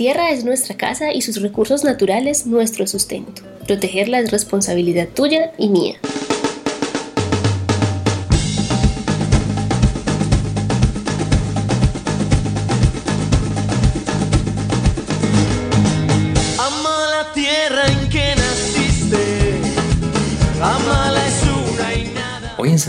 [0.00, 3.42] Tierra es nuestra casa y sus recursos naturales nuestro sustento.
[3.66, 5.96] Protegerla es responsabilidad tuya y mía.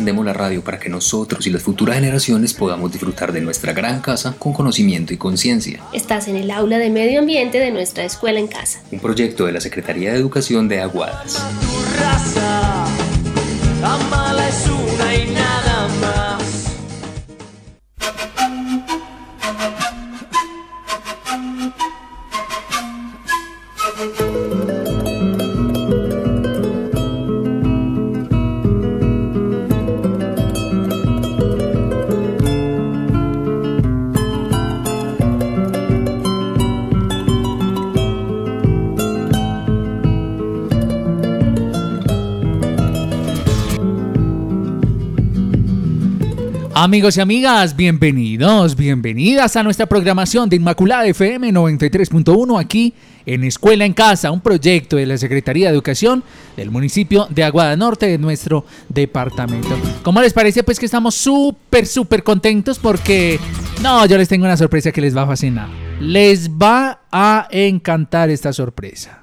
[0.02, 4.02] Encendemos la radio para que nosotros y las futuras generaciones podamos disfrutar de nuestra gran
[4.02, 5.80] casa con conocimiento y conciencia.
[5.94, 8.82] Estás en el aula de medio ambiente de nuestra escuela en casa.
[8.92, 11.40] Un proyecto de la Secretaría de Educación de Aguadas.
[46.84, 52.96] Amigos y amigas, bienvenidos, bienvenidas a nuestra programación de Inmaculada FM 93.1 aquí
[53.28, 56.24] en Escuela en Casa, un proyecto de la Secretaría de Educación
[56.58, 59.78] del municipio de Aguada Norte de nuestro departamento.
[60.02, 60.64] ¿Cómo les parece?
[60.64, 63.40] Pues que estamos súper, súper contentos porque,
[63.84, 65.70] no, yo les tengo una sorpresa que les va a fascinar.
[66.00, 69.21] Les va a encantar esta sorpresa.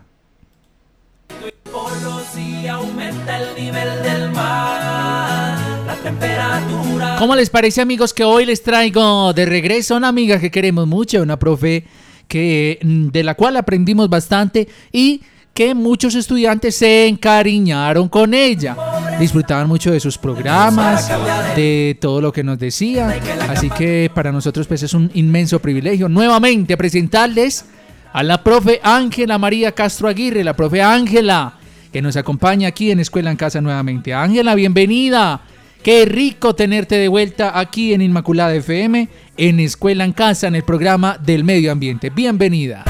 [7.19, 11.21] ¿Cómo les parece amigos que hoy les traigo de regreso una amiga que queremos mucho,
[11.21, 11.83] una profe
[12.29, 18.77] que mm, de la cual aprendimos bastante y que muchos estudiantes se encariñaron con ella.
[19.19, 21.11] Disfrutaban mucho de sus programas,
[21.57, 23.21] de todo lo que nos decía.
[23.49, 27.65] Así que para nosotros pues es un inmenso privilegio nuevamente presentarles
[28.13, 31.55] a la profe Ángela María Castro Aguirre, la profe Ángela,
[31.93, 34.15] que nos acompaña aquí en Escuela en Casa nuevamente.
[34.15, 35.41] Ángela, bienvenida.
[35.83, 40.65] Qué rico tenerte de vuelta aquí en Inmaculada FM, en Escuela en Casa, en el
[40.65, 42.11] programa del medio ambiente.
[42.11, 42.85] Bienvenida.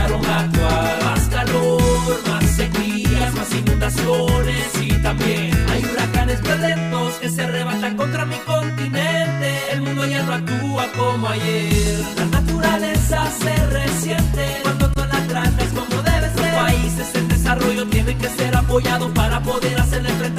[9.72, 12.00] El mundo ya no actúa como ayer.
[12.16, 16.40] La naturaleza se resiente cuando no la tratas como debe ser.
[16.40, 20.37] Los países en desarrollo tienen que ser apoyados para poder hacerle frente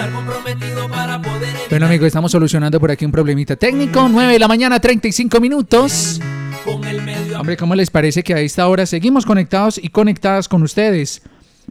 [0.00, 4.08] estar comprometido para poder evitar Bueno amigos, estamos solucionando por aquí un problemita técnico.
[4.08, 6.20] 9 de la mañana, 35 minutos.
[6.64, 10.48] con el medio Hombre, ¿cómo les parece que a esta hora seguimos conectados y conectadas
[10.48, 11.22] con ustedes?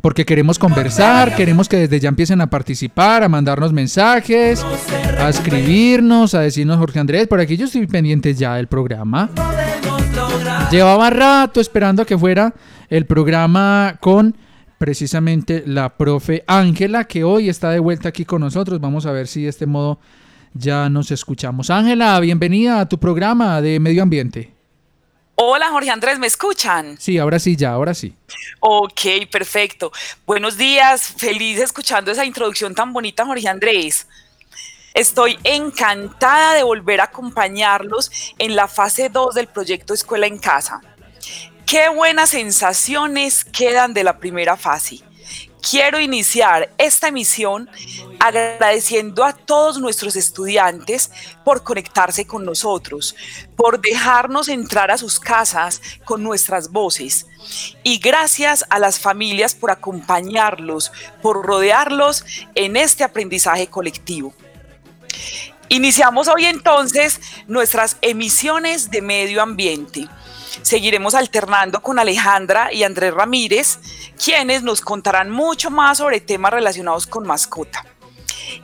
[0.02, 4.64] Porque queremos conversar, queremos que desde ya empiecen a participar, a mandarnos mensajes,
[5.20, 9.30] a escribirnos, a decirnos Jorge Andrés, por aquí yo estoy pendiente ya del programa.
[10.72, 12.54] Llevaba rato esperando a que fuera
[12.90, 14.36] el programa con
[14.80, 18.80] precisamente la profe Ángela, que hoy está de vuelta aquí con nosotros.
[18.80, 20.00] Vamos a ver si de este modo
[20.54, 21.70] ya nos escuchamos.
[21.70, 24.54] Ángela, bienvenida a tu programa de medio ambiente.
[25.36, 26.98] Hola Jorge Andrés, ¿me escuchan?
[26.98, 28.16] Sí, ahora sí, ya, ahora sí.
[28.62, 29.92] Ok, perfecto.
[30.26, 34.08] Buenos días, feliz escuchando esa introducción tan bonita, Jorge Andrés.
[34.94, 40.82] Estoy encantada de volver a acompañarlos en la fase 2 del proyecto Escuela en Casa.
[41.70, 45.02] Qué buenas sensaciones quedan de la primera fase.
[45.62, 47.70] Quiero iniciar esta emisión
[48.20, 51.12] agradeciendo a todos nuestros estudiantes
[51.46, 53.16] por conectarse con nosotros,
[53.56, 57.28] por dejarnos entrar a sus casas con nuestras voces.
[57.84, 62.26] Y gracias a las familias por acompañarlos, por rodearlos
[62.56, 64.34] en este aprendizaje colectivo.
[65.68, 70.10] Iniciamos hoy entonces nuestras emisiones de medio ambiente.
[70.62, 73.80] Seguiremos alternando con Alejandra y Andrés Ramírez,
[74.24, 77.86] quienes nos contarán mucho más sobre temas relacionados con mascota.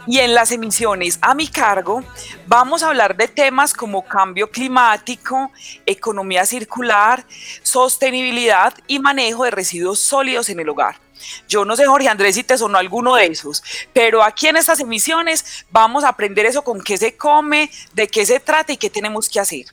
[0.07, 2.03] Y en las emisiones a mi cargo
[2.47, 5.51] vamos a hablar de temas como cambio climático,
[5.86, 7.25] economía circular,
[7.63, 11.00] sostenibilidad y manejo de residuos sólidos en el hogar.
[11.48, 13.63] Yo no sé, Jorge Andrés, si te sonó alguno de esos,
[13.94, 18.25] pero aquí en estas emisiones vamos a aprender eso con qué se come, de qué
[18.25, 19.65] se trata y qué tenemos que hacer.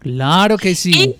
[0.00, 1.16] Claro que sí.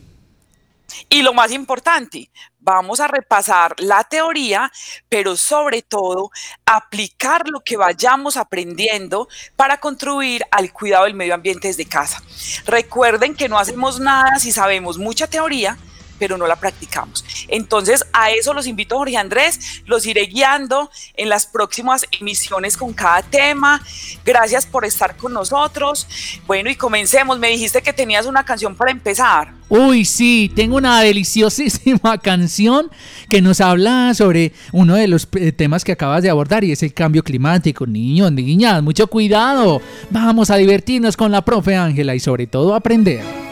[1.08, 4.72] Y, lo más importante, vamos a repasar la teoría,
[5.08, 6.30] pero sobre todo
[6.66, 12.22] aplicar lo que vayamos aprendiendo para contribuir al cuidado del medio ambiente desde casa.
[12.66, 15.78] Recuerden que no hacemos nada si sabemos mucha teoría,
[16.20, 17.24] pero no la practicamos.
[17.48, 22.92] Entonces, a eso los invito, Jorge Andrés, los iré guiando en las próximas emisiones con
[22.92, 23.82] cada tema.
[24.24, 26.06] Gracias por estar con nosotros.
[26.46, 27.38] Bueno, y comencemos.
[27.38, 29.54] Me dijiste que tenías una canción para empezar.
[29.70, 32.90] Uy, sí, tengo una deliciosísima canción
[33.28, 36.82] que nos habla sobre uno de los eh, temas que acabas de abordar y es
[36.82, 37.86] el cambio climático.
[37.86, 39.80] Niños, niñas, mucho cuidado.
[40.10, 43.49] Vamos a divertirnos con la profe Ángela y sobre todo aprender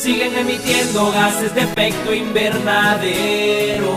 [0.00, 3.90] siguen emitiendo gases de efecto invernadero.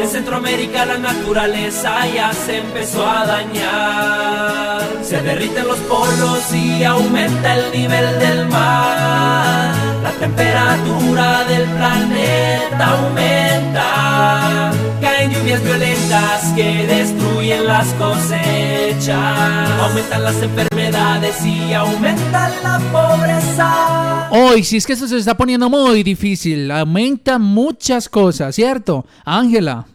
[0.00, 4.80] En Centroamérica la naturaleza ya se empezó a dañar.
[5.02, 9.83] Se derriten los polos y aumenta el nivel del mar.
[10.04, 14.70] La temperatura del planeta aumenta.
[15.00, 19.70] Caen lluvias violentas que destruyen las cosechas.
[19.80, 24.28] Aumentan las enfermedades y aumenta la pobreza.
[24.30, 29.06] Hoy, si es que eso se está poniendo muy difícil, aumenta muchas cosas, ¿cierto?
[29.24, 29.86] Ángela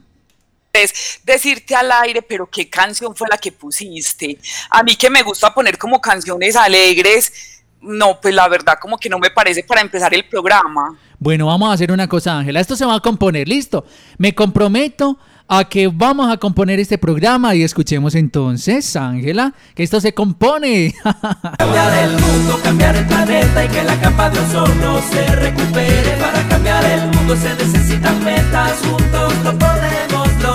[0.71, 4.37] es decirte al aire, pero qué canción fue la que pusiste.
[4.69, 9.09] A mí que me gusta poner como canciones alegres, no, pues la verdad como que
[9.09, 10.97] no me parece para empezar el programa.
[11.17, 12.59] Bueno, vamos a hacer una cosa, Ángela.
[12.59, 13.85] Esto se va a componer, listo.
[14.17, 15.17] Me comprometo
[15.47, 20.93] a que vamos a componer este programa y escuchemos entonces, Ángela, que esto se compone.
[21.57, 26.17] cambiar el mundo, cambiar el planeta y que la capa de ozono se recupere.
[26.19, 29.33] Para cambiar el mundo se necesitan metas, juntos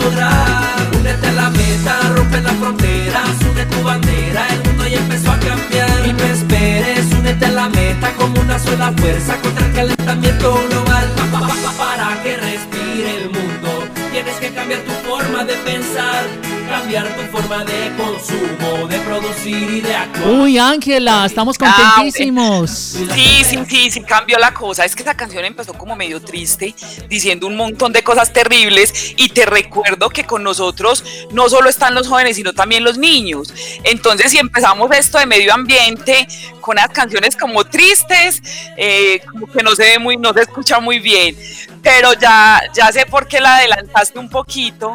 [0.01, 0.75] lograr.
[0.99, 5.39] Únete a la meta, rompe las fronteras, une tu bandera, el mundo ya empezó a
[5.39, 6.07] cambiar.
[6.07, 11.07] Y no esperes, únete a la meta como una sola fuerza contra el calentamiento global.
[11.79, 13.69] Para que respire el mundo,
[14.13, 16.23] tienes que cambiar tu forma de pensar,
[16.69, 20.29] cambiar tu forma de consumo, de producir y de actuar.
[20.29, 22.71] Uy, Ángela, estamos contentísimos.
[22.71, 24.85] Sí, sí, sí, sí, cambió la cosa.
[24.85, 26.75] Es que esa canción empezó como medio triste,
[27.09, 31.95] diciendo un montón de cosas terribles y te recuerdo que con nosotros no solo están
[31.95, 33.53] los jóvenes, sino también los niños.
[33.85, 36.27] Entonces, si empezamos esto de medio ambiente
[36.61, 38.43] con las canciones como tristes,
[38.77, 41.37] eh, como que no se ve muy, no se escucha muy bien.
[41.83, 44.95] Pero ya, ya sé por qué la adelantaste un poquito.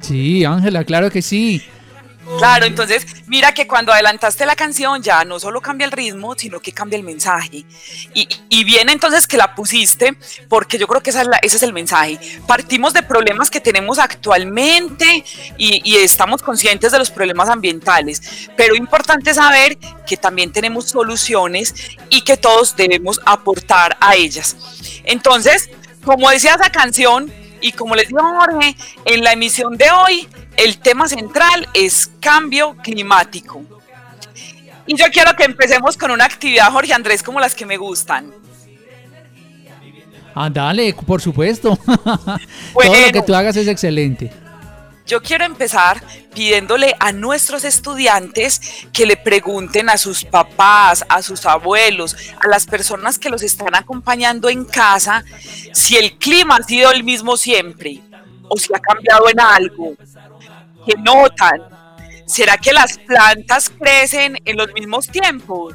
[0.00, 1.62] Sí, Ángela, claro que sí.
[2.38, 6.60] Claro, entonces mira que cuando adelantaste la canción ya no solo cambia el ritmo, sino
[6.60, 7.64] que cambia el mensaje.
[8.14, 10.16] Y, y bien entonces que la pusiste,
[10.48, 12.18] porque yo creo que esa es la, ese es el mensaje.
[12.46, 15.24] Partimos de problemas que tenemos actualmente
[15.58, 21.74] y, y estamos conscientes de los problemas ambientales, pero importante saber que también tenemos soluciones
[22.08, 24.56] y que todos debemos aportar a ellas.
[25.04, 25.70] Entonces,
[26.04, 30.78] como decía esa canción, y como les digo Jorge, en la emisión de hoy el
[30.78, 33.62] tema central es cambio climático.
[34.86, 38.32] Y yo quiero que empecemos con una actividad, Jorge Andrés, como las que me gustan.
[40.34, 41.76] Ah, dale, por supuesto.
[41.86, 44.32] Todo lo que tú hagas es excelente.
[45.06, 46.02] Yo quiero empezar
[46.34, 52.66] pidiéndole a nuestros estudiantes que le pregunten a sus papás, a sus abuelos, a las
[52.66, 55.24] personas que los están acompañando en casa,
[55.72, 58.00] si el clima ha sido el mismo siempre
[58.48, 59.94] o si ha cambiado en algo.
[60.86, 61.62] ¿Qué notan?
[62.26, 65.74] ¿Será que las plantas crecen en los mismos tiempos?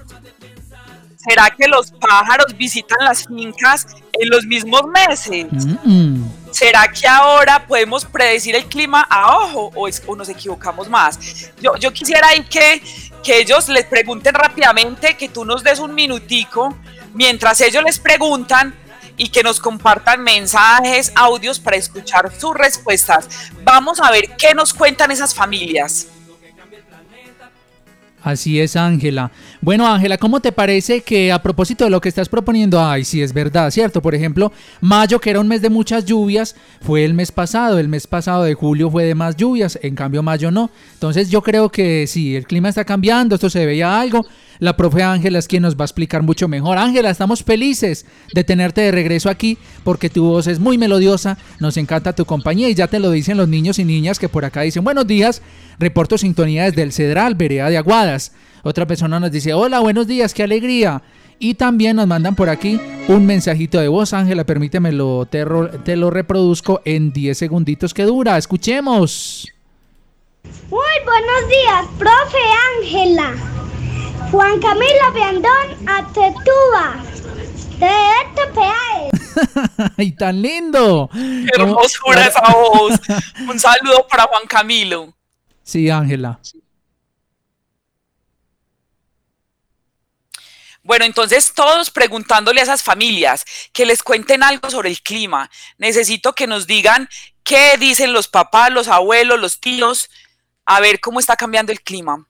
[1.17, 5.47] ¿Será que los pájaros visitan las fincas en los mismos meses?
[5.83, 6.23] Mm.
[6.51, 11.19] ¿Será que ahora podemos predecir el clima a ojo o, es- o nos equivocamos más?
[11.61, 12.81] Yo, yo quisiera ahí que,
[13.23, 16.75] que ellos les pregunten rápidamente, que tú nos des un minutico
[17.13, 18.73] mientras ellos les preguntan
[19.17, 23.27] y que nos compartan mensajes, audios para escuchar sus respuestas.
[23.63, 26.07] Vamos a ver qué nos cuentan esas familias.
[28.23, 29.31] Así es, Ángela.
[29.59, 33.23] Bueno, Ángela, ¿cómo te parece que a propósito de lo que estás proponiendo, ay, sí
[33.23, 34.03] es verdad, ¿cierto?
[34.03, 37.87] Por ejemplo, mayo, que era un mes de muchas lluvias, fue el mes pasado, el
[37.87, 40.69] mes pasado de julio fue de más lluvias, en cambio mayo no.
[40.93, 44.25] Entonces yo creo que sí, el clima está cambiando, esto se veía algo.
[44.59, 46.77] La profe Ángela es quien nos va a explicar mucho mejor.
[46.77, 51.77] Ángela, estamos felices de tenerte de regreso aquí porque tu voz es muy melodiosa, nos
[51.77, 54.61] encanta tu compañía y ya te lo dicen los niños y niñas que por acá
[54.61, 55.41] dicen buenos días,
[55.79, 58.33] reporto sintonía desde el Cedral, Vereda de Aguadas.
[58.63, 61.01] Otra persona nos dice hola, buenos días, qué alegría.
[61.39, 65.45] Y también nos mandan por aquí un mensajito de voz, Ángela, permíteme, lo, te,
[65.95, 68.37] lo reproduzco en 10 segunditos que dura.
[68.37, 69.47] Escuchemos.
[70.69, 72.37] Muy buenos días, profe
[72.81, 73.35] Ángela.
[74.31, 77.03] Juan Camilo Viandón Atetúa.
[77.79, 78.47] De este.
[79.97, 81.09] ¡Ay, tan lindo!
[81.13, 82.99] Qué ¿Cómo- hermosura esa voz.
[83.47, 85.13] Un saludo para Juan Camilo.
[85.61, 86.39] Sí, Ángela.
[90.87, 95.51] Bueno, entonces todos preguntándole a esas familias que les cuenten algo sobre el clima.
[95.77, 97.09] Necesito que nos digan
[97.43, 100.09] qué dicen los papás, los abuelos, los tíos,
[100.65, 102.25] a ver cómo está cambiando el clima.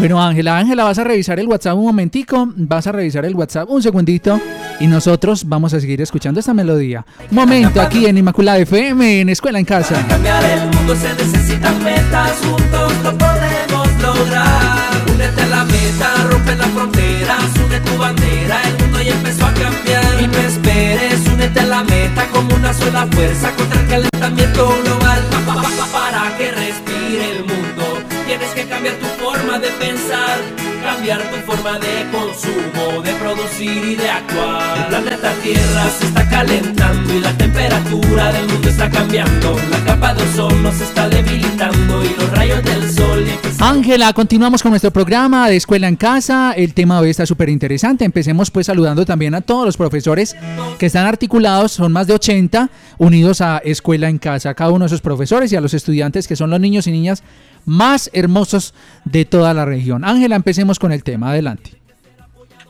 [0.00, 3.68] Bueno, Ángela, Ángela, vas a revisar el WhatsApp un momentico, vas a revisar el WhatsApp
[3.68, 4.40] un segundito
[4.80, 7.04] y nosotros vamos a seguir escuchando esta melodía.
[7.30, 10.02] Un momento aquí en Inmaculada FM, en Escuela en Casa.
[10.08, 15.04] cambiar el mundo se necesitan metas, juntos lo podemos lograr.
[15.12, 19.52] Únete a la meta, rompe las fronteras, une tu bandera, el mundo ya empezó a
[19.52, 20.22] cambiar.
[20.22, 25.20] Y no esperes, únete a la meta como una sola fuerza contra el calentamiento global.
[25.30, 27.89] Pa, pa, pa, para que respire el mundo,
[28.30, 30.38] tienes que cambiar tu forma de pensar,
[30.84, 34.78] cambiar tu forma de consumo, de producir y de actuar.
[34.78, 39.56] El planeta Tierra se está calentando y la temperatura del mundo está cambiando.
[39.68, 44.62] La capa de ozono se está debilitando y los rayos del sol empiezan Ángela, continuamos
[44.62, 46.52] con nuestro programa de Escuela en Casa.
[46.52, 48.04] El tema hoy está súper interesante.
[48.04, 50.36] Empecemos pues saludando también a todos los profesores
[50.78, 54.54] que están articulados, son más de 80, unidos a Escuela en Casa.
[54.54, 57.24] Cada uno de esos profesores y a los estudiantes que son los niños y niñas
[57.64, 58.74] más hermosos
[59.04, 60.04] de toda la región.
[60.04, 61.30] Ángela, empecemos con el tema.
[61.30, 61.80] Adelante.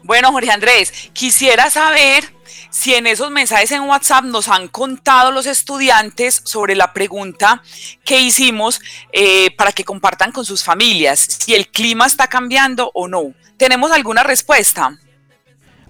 [0.03, 2.25] Bueno, Jorge Andrés, quisiera saber
[2.71, 7.63] si en esos mensajes en WhatsApp nos han contado los estudiantes sobre la pregunta
[8.05, 8.81] que hicimos
[9.13, 13.35] eh, para que compartan con sus familias, si el clima está cambiando o no.
[13.57, 14.99] ¿Tenemos alguna respuesta?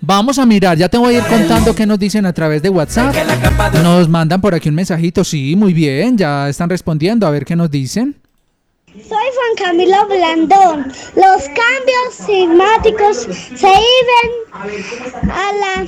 [0.02, 2.70] Vamos a mirar, ya te voy a ir contando qué nos dicen a través de
[2.70, 3.14] WhatsApp.
[3.82, 7.54] Nos mandan por aquí un mensajito, sí, muy bien, ya están respondiendo, a ver qué
[7.54, 8.19] nos dicen.
[8.92, 10.92] Soy Juan Camilo Blandón.
[11.14, 15.86] Los cambios climáticos se deben a la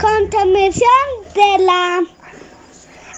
[0.00, 0.82] contaminación
[1.34, 2.00] de la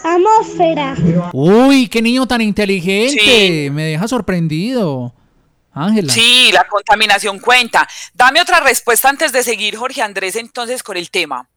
[0.05, 0.97] atmósfera.
[1.33, 3.71] Uy, qué niño tan inteligente, Sí.
[3.71, 5.15] me deja sorprendido.
[5.75, 6.13] Ángela.
[6.13, 7.89] Sí, la contaminación cuenta.
[8.13, 11.49] Dame otra respuesta antes de seguir, Jorge Andrés, entonces con el tema.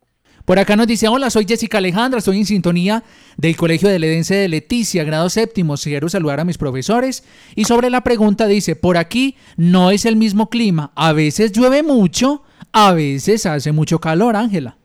[0.45, 3.03] Por acá nos dice, hola, soy Jessica Alejandra, estoy en sintonía
[3.35, 5.75] del Colegio de Ledense de Leticia, grado séptimo.
[5.75, 7.23] Quiero saludar a mis profesores.
[7.55, 10.91] Y sobre la pregunta dice, por aquí no es el mismo clima.
[10.95, 14.77] A veces llueve mucho, a veces hace mucho calor, Ángela.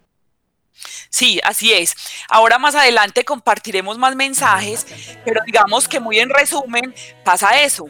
[1.11, 1.95] Sí, así es.
[2.31, 4.87] Ahora más adelante compartiremos más mensajes,
[5.27, 7.87] pero digamos que muy en resumen pasa eso,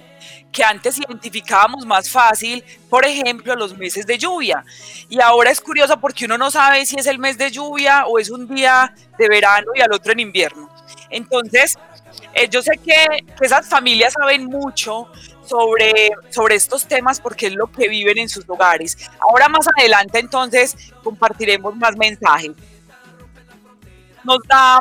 [0.52, 4.64] que antes identificábamos más fácil, por ejemplo, los meses de lluvia.
[5.08, 8.18] Y ahora es curioso porque uno no sabe si es el mes de lluvia o
[8.18, 10.68] es un día de verano y al otro en invierno.
[11.08, 11.78] Entonces,
[12.34, 15.08] eh, yo sé que, que esas familias saben mucho
[15.46, 18.96] sobre, sobre estos temas porque es lo que viven en sus hogares.
[19.20, 22.52] Ahora más adelante entonces compartiremos más mensajes
[24.24, 24.80] nos da,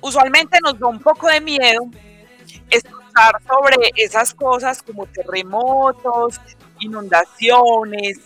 [0.00, 1.82] usualmente nos da un poco de miedo
[3.46, 6.40] sobre esas cosas como terremotos,
[6.80, 8.18] inundaciones,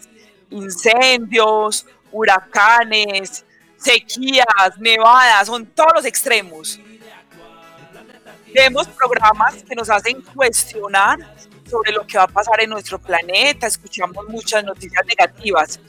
[0.50, 3.44] incendios huracanes,
[3.76, 6.80] sequías, nevadas, son todos los extremos.
[8.54, 11.18] Vemos programas que nos hacen cuestionar
[11.68, 15.80] sobre lo que va a pasar en nuestro planeta, escuchamos muchas noticias negativas.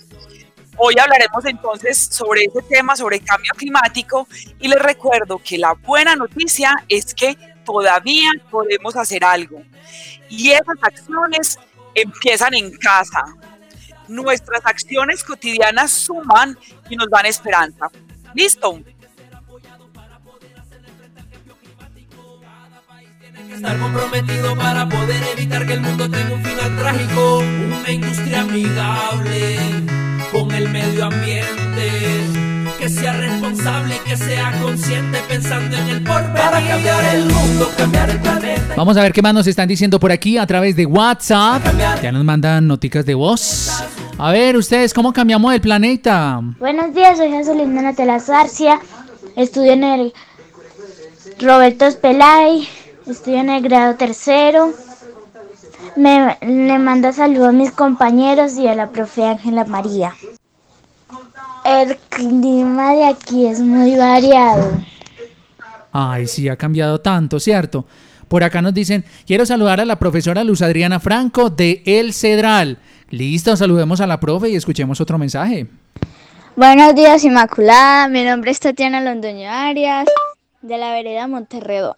[0.78, 4.28] Hoy hablaremos entonces sobre ese tema, sobre cambio climático,
[4.60, 9.62] y les recuerdo que la buena noticia es que todavía podemos hacer algo.
[10.30, 11.60] Y esas acciones
[11.94, 13.24] empiezan en casa.
[14.08, 16.58] Nuestras acciones cotidianas suman
[16.90, 17.90] y nos dan esperanza.
[18.34, 18.80] ¿Listo?
[23.56, 27.38] estar comprometido para poder evitar que el mundo tenga un final trágico.
[27.38, 29.58] Una industria amigable
[30.32, 32.45] con el medio ambiente.
[32.86, 36.36] Que sea responsable y que sea consciente pensando en el porvenir.
[36.36, 38.76] Para cambiar el mundo, cambiar el planeta.
[38.78, 41.64] Vamos a ver qué más nos están diciendo por aquí a través de WhatsApp.
[42.04, 43.84] Ya nos mandan noticas de voz.
[44.20, 46.40] A ver, ustedes, ¿cómo cambiamos el planeta?
[46.60, 48.80] Buenos días, soy Jesulina Natela Zarcia.
[49.36, 50.14] Estudio en el
[51.40, 52.68] Roberto Espelay.
[53.08, 54.76] Estoy en el grado tercero.
[55.96, 60.14] Me, le mando saludos a mis compañeros y a la profe Ángela María.
[61.66, 64.78] El clima de aquí es muy variado.
[65.92, 67.86] Ay, sí, ha cambiado tanto, ¿cierto?
[68.28, 72.78] Por acá nos dicen, quiero saludar a la profesora Luz Adriana Franco de El Cedral.
[73.10, 75.68] Listo, saludemos a la profe y escuchemos otro mensaje.
[76.56, 78.08] Buenos días, Inmaculada.
[78.08, 80.08] Mi nombre es Tatiana Londoño Arias,
[80.62, 81.98] de la vereda Monterredo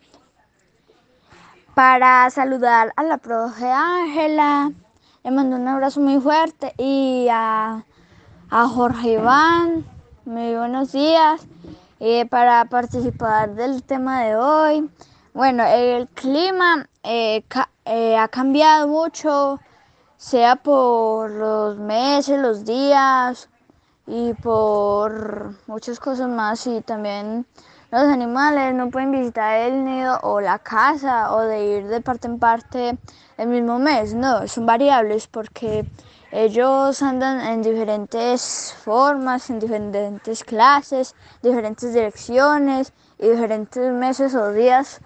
[1.77, 4.71] para saludar a la profe Ángela.
[5.23, 7.85] Le mando un abrazo muy fuerte y a,
[8.49, 9.85] Jorge Iván,
[10.25, 11.41] muy buenos días.
[11.99, 14.89] Y para participar del tema de hoy,
[15.33, 17.43] bueno, el clima eh,
[17.85, 19.59] eh, ha cambiado mucho,
[20.15, 23.49] sea por los meses, los días
[24.05, 27.45] y por muchas cosas más y también
[27.91, 32.27] los animales no pueden visitar el nido o la casa o de ir de parte
[32.27, 32.97] en parte
[33.37, 35.85] el mismo mes, no, son variables porque
[36.31, 44.99] ellos andan en diferentes formas, en diferentes clases, diferentes direcciones y diferentes meses o días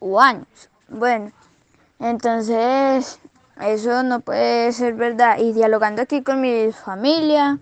[0.00, 0.48] o años.
[0.88, 1.30] Bueno,
[2.00, 3.20] entonces
[3.60, 5.38] eso no puede ser verdad.
[5.38, 7.58] Y dialogando aquí con mi familia,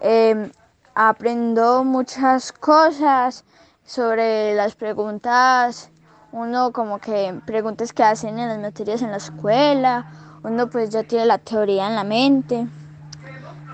[0.00, 0.50] eh,
[0.94, 3.44] aprendo muchas cosas
[3.84, 5.90] sobre las preguntas,
[6.32, 10.06] uno como que preguntas que hacen en las materias en la escuela,
[10.42, 12.66] uno pues ya tiene la teoría en la mente.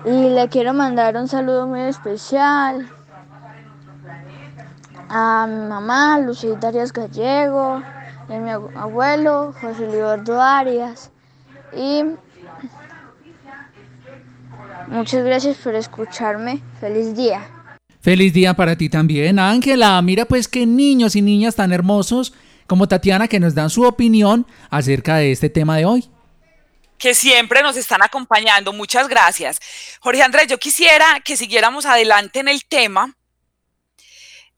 [0.05, 2.87] Y le quiero mandar un saludo muy especial
[5.09, 7.81] a mi mamá, Lucía Arias Gallego,
[8.29, 11.11] y a mi abuelo, José Libordo Arias.
[11.75, 12.03] Y
[14.87, 16.61] muchas gracias por escucharme.
[16.79, 17.41] Feliz día.
[18.01, 20.01] Feliz día para ti también, Ángela.
[20.01, 22.33] Mira pues qué niños y niñas tan hermosos
[22.67, 26.09] como Tatiana que nos dan su opinión acerca de este tema de hoy
[26.97, 28.73] que siempre nos están acompañando.
[28.73, 29.59] Muchas gracias.
[29.99, 33.15] Jorge Andrés, yo quisiera que siguiéramos adelante en el tema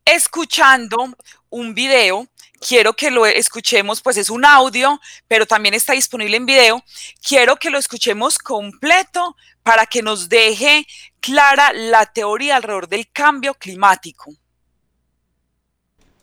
[0.05, 1.15] escuchando
[1.49, 2.27] un video.
[2.59, 6.83] Quiero que lo escuchemos, pues es un audio, pero también está disponible en video.
[7.25, 10.85] Quiero que lo escuchemos completo para que nos deje
[11.21, 14.33] clara la teoría alrededor del cambio climático.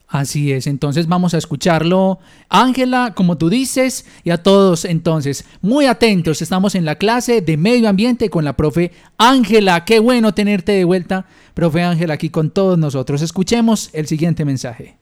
[0.09, 2.21] Así es, entonces vamos a escucharlo.
[2.49, 7.57] Ángela, como tú dices, y a todos entonces, muy atentos, estamos en la clase de
[7.57, 9.85] medio ambiente con la profe Ángela.
[9.85, 13.21] Qué bueno tenerte de vuelta, profe Ángela, aquí con todos nosotros.
[13.21, 14.97] Escuchemos el siguiente mensaje.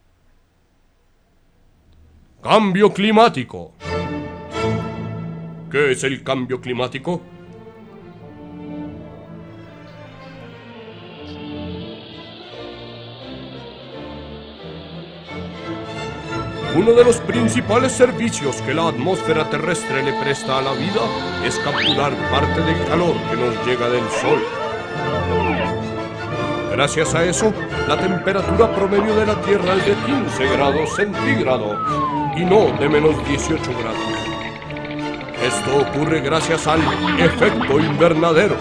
[2.43, 3.73] Cambio climático.
[5.71, 7.21] ¿Qué es el cambio climático?
[16.77, 21.03] Uno de los principales servicios que la atmósfera terrestre le presta a la vida
[21.45, 24.43] es capturar parte del calor que nos llega del Sol.
[26.73, 27.55] Gracias a eso,
[27.87, 31.79] la temperatura promedio de la Tierra es de 15 grados centígrados
[32.37, 34.25] y no de menos 18 grados.
[35.47, 36.81] Esto ocurre gracias al
[37.21, 38.57] efecto invernadero,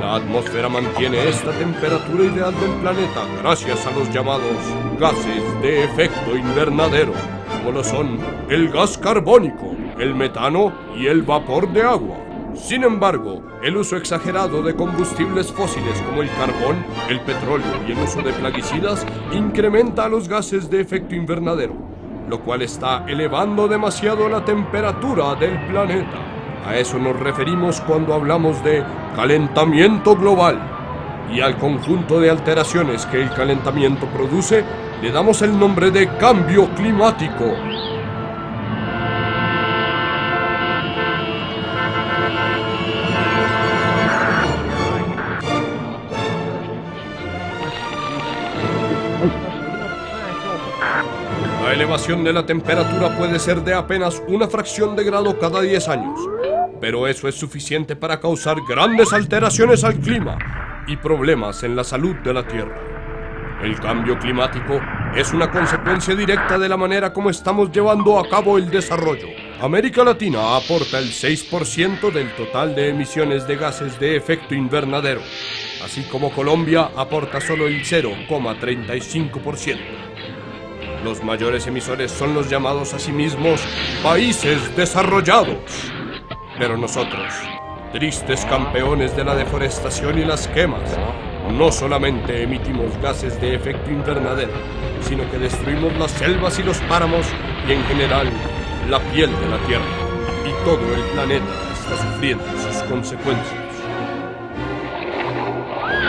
[0.00, 4.56] la atmósfera mantiene esta temperatura ideal del planeta gracias a los llamados
[4.98, 7.12] gases de efecto invernadero,
[7.58, 12.16] como lo son el gas carbónico, el metano y el vapor de agua.
[12.54, 17.98] Sin embargo, el uso exagerado de combustibles fósiles como el carbón, el petróleo y el
[17.98, 21.74] uso de plaguicidas incrementa los gases de efecto invernadero,
[22.28, 26.35] lo cual está elevando demasiado la temperatura del planeta.
[26.66, 28.82] A eso nos referimos cuando hablamos de
[29.14, 30.58] calentamiento global.
[31.32, 34.64] Y al conjunto de alteraciones que el calentamiento produce
[35.00, 37.44] le damos el nombre de cambio climático.
[51.62, 55.88] La elevación de la temperatura puede ser de apenas una fracción de grado cada 10
[55.88, 56.18] años,
[56.80, 60.38] pero eso es suficiente para causar grandes alteraciones al clima
[60.86, 62.80] y problemas en la salud de la Tierra.
[63.62, 64.80] El cambio climático
[65.14, 69.28] es una consecuencia directa de la manera como estamos llevando a cabo el desarrollo.
[69.60, 75.22] América Latina aporta el 6% del total de emisiones de gases de efecto invernadero,
[75.82, 79.78] así como Colombia aporta solo el 0,35%.
[81.02, 83.62] Los mayores emisores son los llamados a sí mismos
[84.02, 85.56] países desarrollados.
[86.58, 87.34] Pero nosotros,
[87.92, 90.96] tristes campeones de la deforestación y las quemas,
[91.52, 94.52] no solamente emitimos gases de efecto invernadero,
[95.02, 97.26] sino que destruimos las selvas y los páramos
[97.68, 98.30] y en general
[98.88, 99.84] la piel de la Tierra.
[100.46, 103.66] Y todo el planeta está sufriendo sus consecuencias.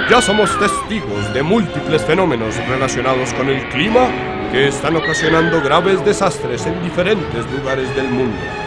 [0.09, 4.07] Ya somos testigos de múltiples fenómenos relacionados con el clima
[4.53, 8.66] que están ocasionando graves desastres en diferentes lugares del mundo.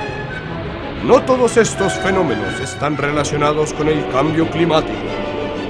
[1.04, 4.98] No todos estos fenómenos están relacionados con el cambio climático,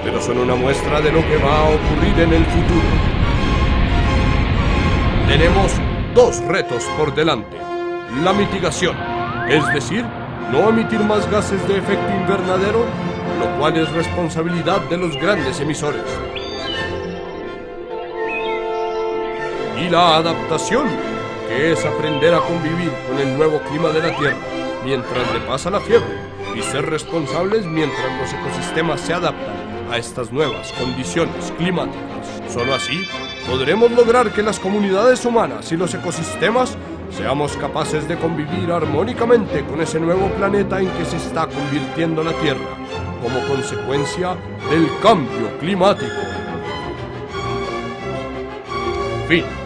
[0.03, 2.89] pero son una muestra de lo que va a ocurrir en el futuro.
[5.29, 5.73] Tenemos
[6.17, 7.57] dos retos por delante.
[8.25, 8.97] La mitigación,
[9.49, 10.05] es decir,
[10.51, 12.85] no emitir más gases de efecto invernadero,
[13.39, 16.03] lo cual es responsabilidad de los grandes emisores.
[19.81, 20.89] Y la adaptación,
[21.47, 25.71] que es aprender a convivir con el nuevo clima de la Tierra mientras le pasa
[25.71, 26.19] la fiebre
[26.55, 29.55] y ser responsables mientras los ecosistemas se adaptan
[29.91, 32.43] a estas nuevas condiciones climáticas.
[32.49, 33.07] Solo así
[33.49, 36.77] podremos lograr que las comunidades humanas y los ecosistemas
[37.11, 42.33] seamos capaces de convivir armónicamente con ese nuevo planeta en que se está convirtiendo la
[42.35, 42.77] Tierra
[43.23, 44.37] como consecuencia
[44.71, 46.11] del cambio climático.
[49.29, 49.60] Fin.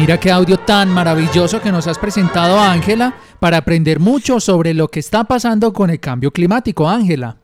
[0.00, 4.86] Mira qué audio tan maravilloso que nos has presentado, Ángela, para aprender mucho sobre lo
[4.86, 7.36] que está pasando con el cambio climático, Ángela.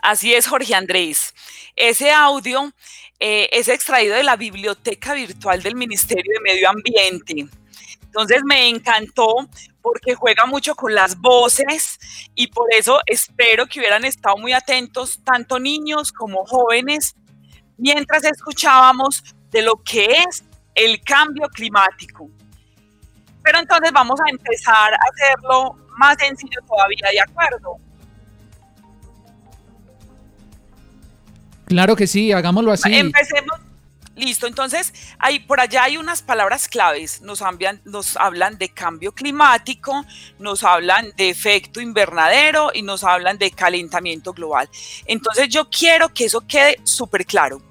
[0.00, 1.32] Así es, Jorge Andrés.
[1.76, 2.72] Ese audio
[3.20, 7.46] eh, es extraído de la biblioteca virtual del Ministerio de Medio Ambiente.
[8.02, 9.48] Entonces me encantó
[9.80, 12.00] porque juega mucho con las voces
[12.34, 17.14] y por eso espero que hubieran estado muy atentos tanto niños como jóvenes
[17.76, 20.42] mientras escuchábamos de lo que es
[20.78, 22.30] el cambio climático.
[23.42, 27.76] Pero entonces vamos a empezar a hacerlo más sencillo todavía, ¿de acuerdo?
[31.66, 32.94] Claro que sí, hagámoslo así.
[32.94, 33.58] Empecemos.
[34.14, 37.22] Listo, entonces ahí, por allá hay unas palabras claves.
[37.22, 40.04] Nos, hablan, nos hablan de cambio climático,
[40.40, 44.68] nos hablan de efecto invernadero y nos hablan de calentamiento global.
[45.06, 47.62] Entonces yo quiero que eso quede súper claro.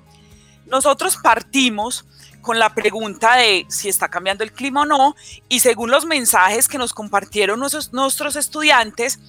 [0.67, 2.05] Nosotros partimos
[2.47, 5.17] con la pregunta de si está cambiando el clima o no
[5.49, 9.19] y según los mensajes que nos compartieron nuestros, estudiantes,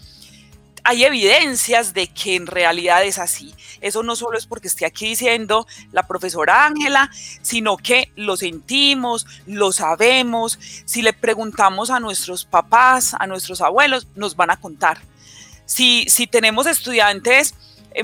[0.85, 3.57] hay evidencias de que en realidad es así.
[3.81, 7.11] Eso no solo es porque esté aquí diciendo la profesora Ángela,
[7.42, 10.57] sino que lo sentimos, lo sabemos.
[10.85, 15.00] Si le preguntamos a nuestros papás, a nuestros abuelos, nos van a contar.
[15.66, 17.52] Si, si tenemos estudiantes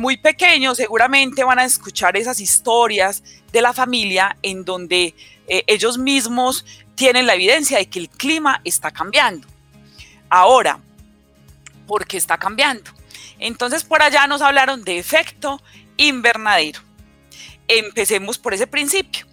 [0.01, 5.15] muy pequeños, seguramente van a escuchar esas historias de la familia en donde
[5.47, 9.47] eh, ellos mismos tienen la evidencia de que el clima está cambiando.
[10.29, 10.81] Ahora,
[11.87, 12.91] porque está cambiando.
[13.39, 15.61] Entonces por allá nos hablaron de efecto
[15.97, 16.81] invernadero.
[17.69, 19.27] Empecemos por ese principio.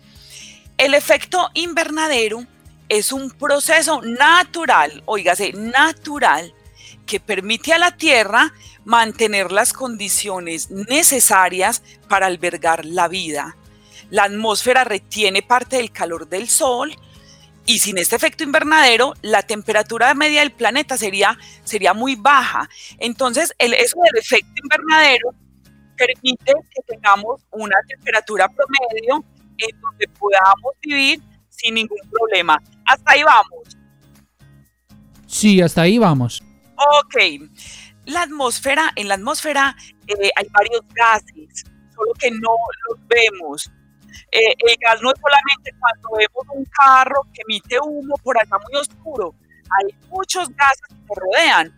[0.78, 2.46] El efecto invernadero
[2.90, 6.54] es un proceso natural, oígase, natural,
[7.12, 8.54] que permite a la Tierra
[8.86, 13.58] mantener las condiciones necesarias para albergar la vida.
[14.12, 16.96] La atmósfera retiene parte del calor del Sol,
[17.66, 22.70] y sin este efecto invernadero, la temperatura media del planeta sería, sería muy baja.
[22.98, 25.36] Entonces, el, eso del efecto invernadero
[25.98, 29.26] permite que tengamos una temperatura promedio
[29.58, 32.58] en donde podamos vivir sin ningún problema.
[32.86, 33.78] Hasta ahí vamos.
[35.28, 36.42] Sí, hasta ahí vamos.
[36.90, 37.16] Ok.
[38.06, 39.76] La atmósfera, en la atmósfera
[40.08, 41.64] eh, hay varios gases,
[41.96, 42.56] solo que no
[42.88, 43.72] los vemos.
[44.32, 48.58] Eh, el gas no es solamente cuando vemos un carro que emite humo por allá
[48.68, 49.36] muy oscuro.
[49.78, 51.72] hay muchos gases que nos rodean,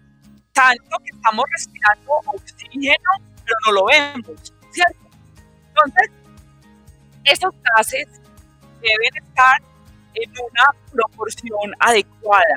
[0.54, 3.12] tanto que estamos respirando oxígeno,
[3.44, 5.10] pero no lo vemos, ¿cierto?
[5.68, 6.12] Entonces,
[7.26, 8.08] esos gases
[8.82, 9.62] deben estar
[10.14, 12.56] en una proporción adecuada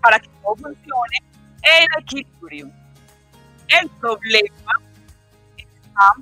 [0.00, 1.33] para que todo funcione
[1.64, 2.70] en equilibrio.
[3.68, 4.80] El problema
[5.56, 6.12] está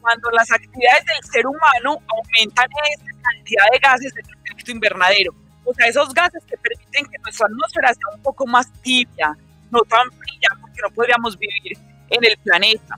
[0.00, 5.34] cuando las actividades del ser humano aumentan esa cantidad de gases del efecto invernadero.
[5.64, 9.36] O sea, esos gases que permiten que nuestra atmósfera sea un poco más tibia,
[9.70, 11.76] no tan fría, porque no podríamos vivir
[12.08, 12.96] en el planeta.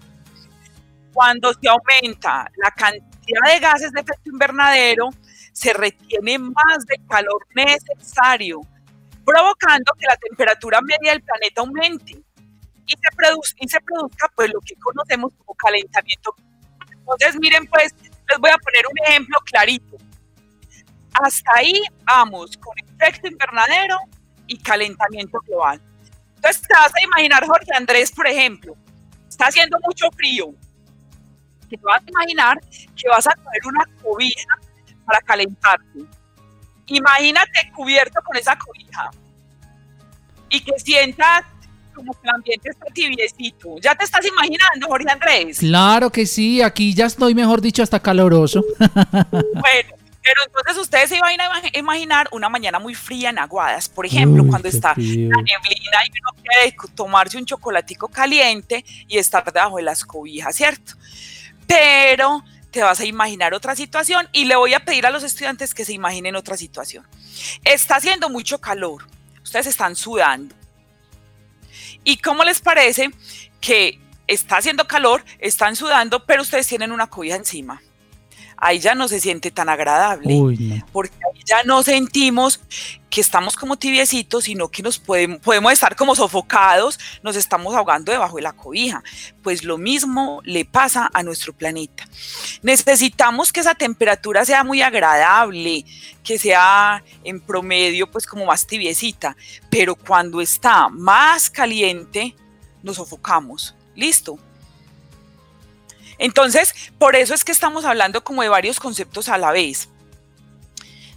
[1.12, 5.10] Cuando se aumenta la cantidad de gases de efecto invernadero,
[5.52, 8.60] se retiene más de calor necesario,
[9.24, 12.12] provocando que la temperatura media del planeta aumente
[12.86, 16.34] y se, produzca, y se produzca pues lo que conocemos como calentamiento.
[16.90, 17.94] Entonces, miren, pues,
[18.28, 19.96] les voy a poner un ejemplo clarito.
[21.14, 23.98] Hasta ahí vamos con efecto invernadero
[24.46, 25.80] y calentamiento global.
[26.36, 28.76] Entonces, te vas a imaginar, Jorge Andrés, por ejemplo,
[29.28, 30.54] está haciendo mucho frío.
[31.68, 32.60] Te vas a imaginar
[32.96, 34.58] que vas a coger una cobija
[35.04, 36.00] para calentarte.
[36.92, 39.10] Imagínate cubierto con esa cobija
[40.50, 41.44] y que sientas
[41.94, 43.76] como que el ambiente está tibiecito.
[43.80, 45.58] ¿Ya te estás imaginando, Jorge Andrés?
[45.58, 48.64] Claro que sí, aquí ya estoy, mejor dicho, hasta caloroso.
[48.78, 49.90] bueno,
[50.22, 54.46] pero entonces ustedes se iban a imaginar una mañana muy fría en Aguadas, por ejemplo,
[54.46, 59.82] cuando está la neblina y uno quiere tomarse un chocolatico caliente y estar debajo de
[59.82, 60.92] las cobijas, ¿cierto?
[61.66, 65.74] Pero te vas a imaginar otra situación y le voy a pedir a los estudiantes
[65.74, 67.06] que se imaginen otra situación.
[67.64, 69.06] Está haciendo mucho calor,
[69.42, 70.56] ustedes están sudando.
[72.02, 73.10] ¿Y cómo les parece
[73.60, 77.80] que está haciendo calor, están sudando, pero ustedes tienen una cobija encima?
[78.62, 82.60] Ahí ya no se siente tan agradable, porque ahí ya no sentimos
[83.10, 88.12] que estamos como tibiecitos, sino que nos podemos, podemos estar como sofocados, nos estamos ahogando
[88.12, 89.02] debajo de la cobija.
[89.42, 92.04] Pues lo mismo le pasa a nuestro planeta.
[92.62, 95.84] Necesitamos que esa temperatura sea muy agradable,
[96.22, 99.36] que sea en promedio pues como más tibiecita,
[99.70, 102.36] pero cuando está más caliente,
[102.84, 103.74] nos sofocamos.
[103.96, 104.38] Listo.
[106.22, 109.88] Entonces, por eso es que estamos hablando como de varios conceptos a la vez.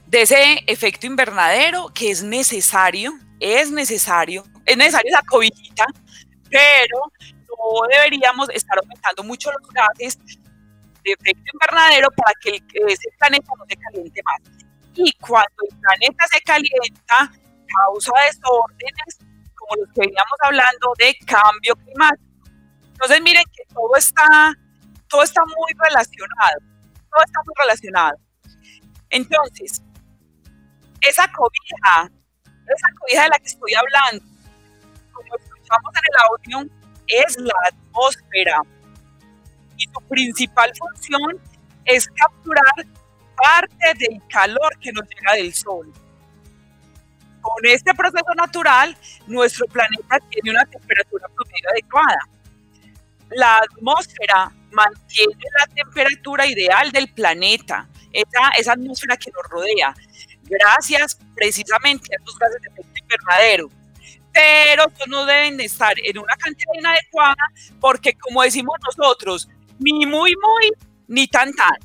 [0.08, 5.86] De ese efecto invernadero que es necesario, es necesario, es necesaria esa cobijita,
[6.50, 6.98] pero
[7.48, 10.18] no deberíamos estar aumentando mucho los gases
[11.04, 14.40] de efecto invernadero para que ese planeta no se caliente más.
[14.96, 17.32] Y cuando el planeta se calienta,
[17.86, 19.20] causa desórdenes
[19.54, 22.26] como los que veníamos hablando de cambio climático.
[22.88, 24.58] Entonces miren que todo está
[25.08, 26.60] todo está muy relacionado,
[27.12, 28.18] todo está muy relacionado.
[29.10, 29.82] Entonces,
[31.02, 32.12] esa cobija,
[32.44, 34.26] esa cobija de la que estoy hablando,
[35.12, 36.76] como escuchamos en el audio,
[37.08, 38.62] es la atmósfera.
[39.78, 41.42] Y su principal función
[41.86, 42.86] es capturar
[43.36, 45.92] parte del calor que nos llega del Sol.
[47.42, 52.20] Con este proceso natural, nuestro planeta tiene una temperatura promedio adecuada.
[53.30, 59.96] La atmósfera mantiene la temperatura ideal del planeta, esa, esa atmósfera que nos rodea,
[60.44, 63.70] gracias precisamente a estos gases de efecto invernadero.
[64.32, 67.36] Pero no deben estar en una cantidad inadecuada
[67.80, 69.48] porque, como decimos nosotros,
[69.80, 70.72] ni muy, muy,
[71.08, 71.76] ni tan, tan.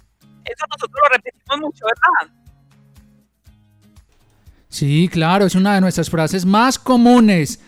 [0.44, 2.34] Eso nosotros lo repetimos mucho, ¿verdad?
[4.68, 7.60] Sí, claro, es una de nuestras frases más comunes.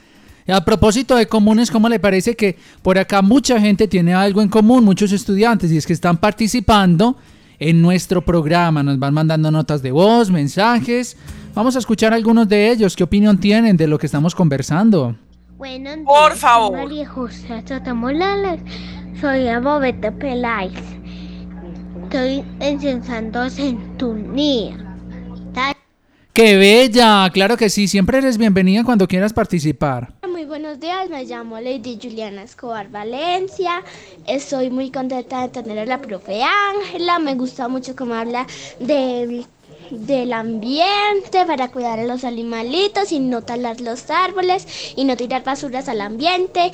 [0.49, 4.49] A propósito de comunes, ¿cómo le parece que por acá mucha gente tiene algo en
[4.49, 7.17] común, muchos estudiantes, y es que están participando
[7.59, 8.83] en nuestro programa?
[8.83, 11.17] Nos van mandando notas de voz, mensajes.
[11.55, 12.97] Vamos a escuchar algunos de ellos.
[12.97, 15.17] ¿Qué opinión tienen de lo que estamos conversando?
[15.57, 16.77] Bueno, por favor.
[16.77, 17.63] María José
[19.21, 20.73] soy Abobeta Peláez.
[22.05, 22.81] Estoy en
[23.51, 24.77] sintonía.
[26.33, 27.29] ¡Qué bella!
[27.31, 30.15] Claro que sí, siempre eres bienvenida cuando quieras participar.
[30.43, 33.85] Muy buenos días, me llamo Lady Juliana Escobar Valencia.
[34.27, 37.21] Estoy muy contenta de tener a la profe Ángela.
[37.21, 38.49] Me gusta mucho cómo habla
[38.81, 39.47] del,
[39.93, 45.45] del ambiente para cuidar a los animalitos y no talar los árboles y no tirar
[45.45, 46.73] basuras al ambiente.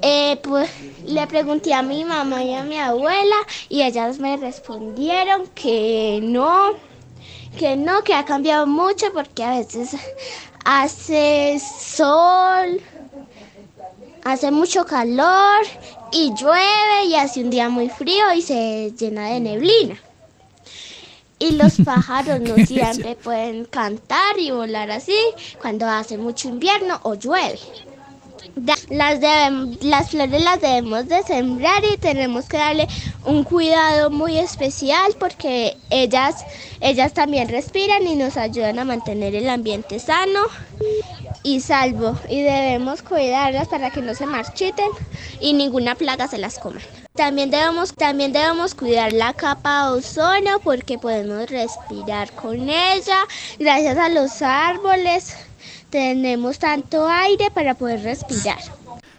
[0.00, 0.70] Eh, pues
[1.04, 3.36] le pregunté a mi mamá y a mi abuela
[3.68, 6.70] y ellas me respondieron que no,
[7.58, 9.94] que no, que ha cambiado mucho porque a veces
[10.68, 12.80] hace sol,
[14.24, 15.64] hace mucho calor
[16.10, 19.96] y llueve y hace un día muy frío y se llena de neblina.
[21.38, 25.16] Y los pájaros no siempre pueden cantar y volar así
[25.62, 27.60] cuando hace mucho invierno o llueve.
[28.56, 29.20] Las,
[29.82, 32.88] las flores las debemos de sembrar y tenemos que darle
[33.26, 36.42] un cuidado muy especial porque ellas,
[36.80, 40.40] ellas también respiran y nos ayudan a mantener el ambiente sano
[41.42, 44.88] y salvo y debemos cuidarlas para que no se marchiten
[45.38, 46.80] y ninguna plaga se las coma.
[47.14, 53.18] También debemos, también debemos cuidar la capa de ozono porque podemos respirar con ella.
[53.58, 55.36] Gracias a los árboles
[55.90, 58.58] tenemos tanto aire para poder respirar.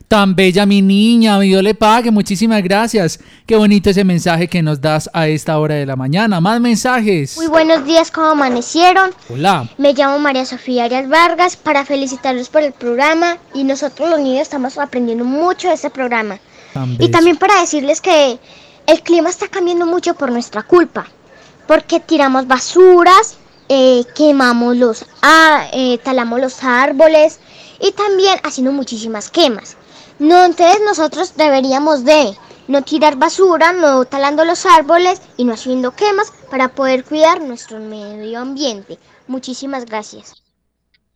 [0.08, 3.20] Tan bella mi niña, mi Dios le pague, muchísimas gracias.
[3.46, 6.40] Qué bonito ese mensaje que nos das a esta hora de la mañana.
[6.40, 7.36] Más mensajes.
[7.36, 9.12] Muy buenos días, ¿cómo amanecieron?
[9.30, 9.70] Hola.
[9.78, 14.44] Me llamo María Sofía Arias Vargas para felicitarlos por el programa y nosotros los niños
[14.44, 16.40] estamos aprendiendo mucho de este programa.
[17.00, 18.40] y también para decirles que
[18.86, 21.06] el clima está cambiando mucho por nuestra culpa,
[21.68, 23.38] porque tiramos basuras,
[23.70, 27.40] eh, quemamos los, ah, eh, talamos los árboles
[27.80, 29.76] y también haciendo muchísimas quemas.
[30.20, 32.36] No, entonces nosotros deberíamos de
[32.68, 37.80] no tirar basura, no talando los árboles y no haciendo quemas para poder cuidar nuestro
[37.80, 38.98] medio ambiente.
[39.28, 40.42] Muchísimas gracias.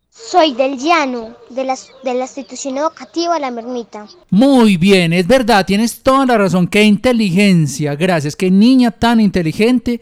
[0.09, 4.07] Soy del llano, de la, de la institución educativa La Mermita.
[4.29, 6.67] Muy bien, es verdad, tienes toda la razón.
[6.67, 8.35] Qué inteligencia, gracias.
[8.35, 10.01] Qué niña tan inteligente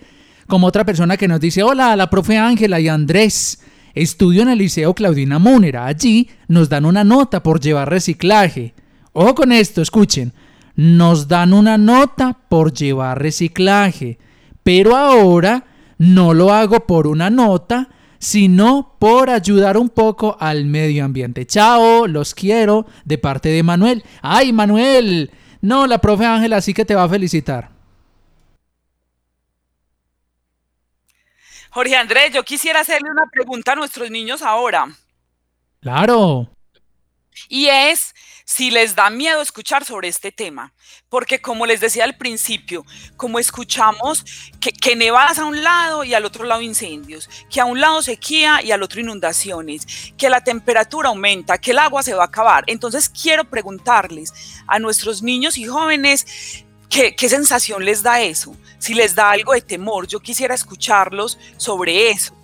[0.50, 3.62] como otra persona que nos dice, hola, la profe Ángela y Andrés.
[3.94, 5.86] Estudio en el Liceo Claudina Múnera.
[5.86, 8.74] Allí nos dan una nota por llevar reciclaje.
[9.14, 10.34] Ojo con esto, escuchen.
[10.76, 14.18] Nos dan una nota por llevar reciclaje,
[14.64, 15.66] pero ahora
[15.98, 21.46] no lo hago por una nota, sino por ayudar un poco al medio ambiente.
[21.46, 24.04] Chao, los quiero, de parte de Manuel.
[24.22, 25.30] Ay, Manuel,
[25.62, 27.79] no, la profe Ángela sí que te va a felicitar.
[31.72, 34.88] Jorge Andrés, yo quisiera hacerle una pregunta a nuestros niños ahora.
[35.82, 36.50] Claro.
[37.48, 40.74] Y es, si les da miedo escuchar sobre este tema,
[41.08, 42.84] porque como les decía al principio,
[43.16, 44.26] como escuchamos
[44.60, 48.02] que, que, nevadas a un lado y al otro lado incendios, que a un lado
[48.02, 52.28] sequía y al otro inundaciones, que la temperatura aumenta, que el agua se va a
[52.28, 52.64] acabar.
[52.68, 54.34] Entonces quiero preguntarles
[54.68, 59.54] a nuestros niños y jóvenes qué, qué sensación les da eso, si les da algo
[59.54, 62.36] de temor, yo quisiera escucharlos sobre eso.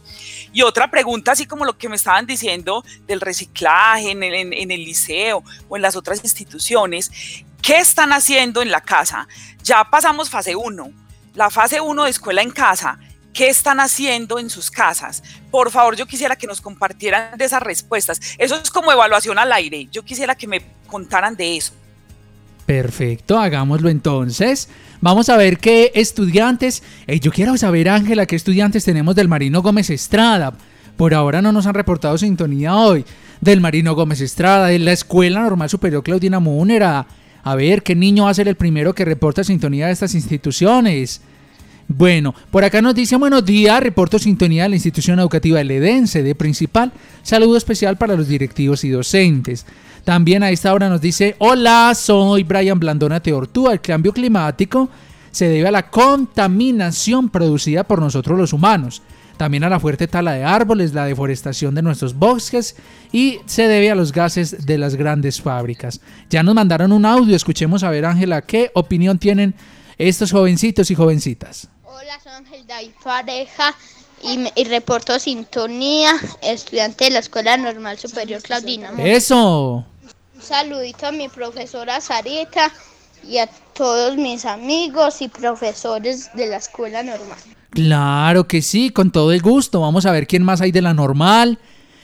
[0.55, 4.71] Y otra pregunta, así como lo que me estaban diciendo del reciclaje en el, en,
[4.71, 7.12] el liceo o en las otras instituciones,
[7.62, 9.27] ¿qué están haciendo en la casa?
[9.63, 10.91] Ya pasamos fase 1,
[11.34, 12.99] la fase 1 de escuela en casa.
[13.34, 15.21] ¿Qué están haciendo en sus casas?
[15.51, 18.21] Por favor, yo quisiera que nos compartieran de esas respuestas.
[18.38, 19.89] Eso es como evaluación al aire.
[19.91, 21.73] Yo quisiera que me contaran de eso.
[22.65, 24.69] Perfecto, hagámoslo entonces.
[25.01, 26.82] Vamos a ver qué estudiantes.
[27.21, 30.54] yo quiero saber, Ángela, qué estudiantes tenemos del Marino Gómez Estrada.
[30.97, 33.06] Por ahora no nos han reportado sintonía hoy.
[33.41, 37.06] Del Marino Gómez Estrada, de la Escuela Normal Superior Claudina Múnera.
[37.43, 41.21] A ver, ¿qué niño va a ser el primero que reporta sintonía de estas instituciones?
[41.88, 46.24] Bueno, por acá nos dice buenos días, reporto sintonía de la institución educativa del Edense
[46.24, 46.91] de principal.
[47.21, 49.67] Saludo especial para los directivos y docentes.
[50.04, 53.74] También a esta hora nos dice, hola, soy Brian Blandona Teortúa.
[53.74, 54.89] El cambio climático
[55.30, 59.04] se debe a la contaminación producida por nosotros los humanos.
[59.38, 62.78] También a la fuerte tala de árboles, la deforestación de nuestros bosques
[63.12, 66.02] y se debe a los gases de las grandes fábricas.
[66.32, 69.54] Ya nos mandaron un audio, escuchemos a ver Ángela, ¿qué opinión tienen
[69.98, 71.69] estos jovencitos y jovencitas?
[71.97, 73.73] Hola, soy Ángel David Pareja
[74.21, 78.91] y, y, reporto sintonía, estudiante de la Escuela Normal Superior Claudina.
[78.97, 79.86] ¡Eso!
[80.36, 82.69] Un saludito a mi profesora Sarita
[83.25, 87.38] y a todos mis amigos y profesores de la escuela normal.
[87.69, 89.79] Claro que sí, con todo el gusto.
[89.79, 91.60] Vamos a ver quién más hay de la normal,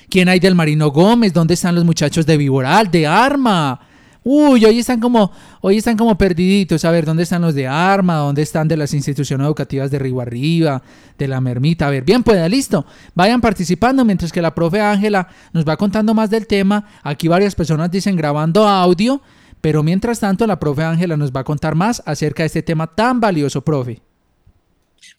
[0.10, 3.90] quién hay del Marino Gómez, dónde están los muchachos de Viboral, de Arma.
[4.23, 5.31] Uy, hoy están como,
[5.62, 6.86] hoy están como perdiditos.
[6.86, 8.17] A ver, ¿dónde están los de Arma?
[8.17, 10.84] ¿Dónde están de las instituciones educativas de Río Arriba?
[11.17, 11.88] De la Mermita.
[11.88, 12.86] A ver, bien, pues listo.
[13.15, 16.86] Vayan participando mientras que la profe Ángela nos va contando más del tema.
[17.01, 19.21] Aquí varias personas dicen grabando audio.
[19.60, 22.87] Pero mientras tanto, la profe Ángela nos va a contar más acerca de este tema
[22.87, 24.02] tan valioso, profe.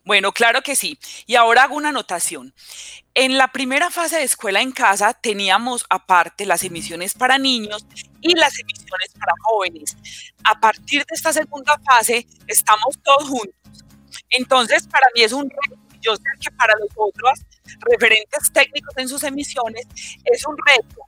[0.05, 0.99] Bueno, claro que sí.
[1.27, 2.55] Y ahora hago una anotación.
[3.15, 7.85] En la primera fase de escuela en casa teníamos aparte las emisiones para niños
[8.21, 9.97] y las emisiones para jóvenes.
[10.45, 13.85] A partir de esta segunda fase estamos todos juntos.
[14.31, 15.81] Entonces, para mí es un reto.
[16.01, 17.41] Yo sé que para los otros
[17.81, 19.87] referentes técnicos en sus emisiones
[20.25, 21.07] es un reto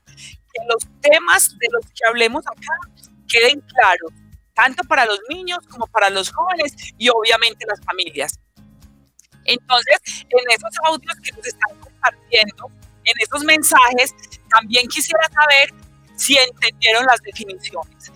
[0.54, 4.12] que los temas de los que hablemos acá queden claros,
[4.54, 8.38] tanto para los niños como para los jóvenes y obviamente las familias.
[9.44, 12.70] Entonces, en esos audios que nos están compartiendo,
[13.04, 14.14] en esos mensajes,
[14.48, 15.74] también quisiera saber
[16.16, 18.12] si entendieron las definiciones.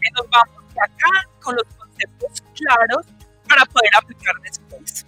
[0.00, 3.06] Que nos vamos de acá con los conceptos claros
[3.48, 5.06] para poder aplicar después.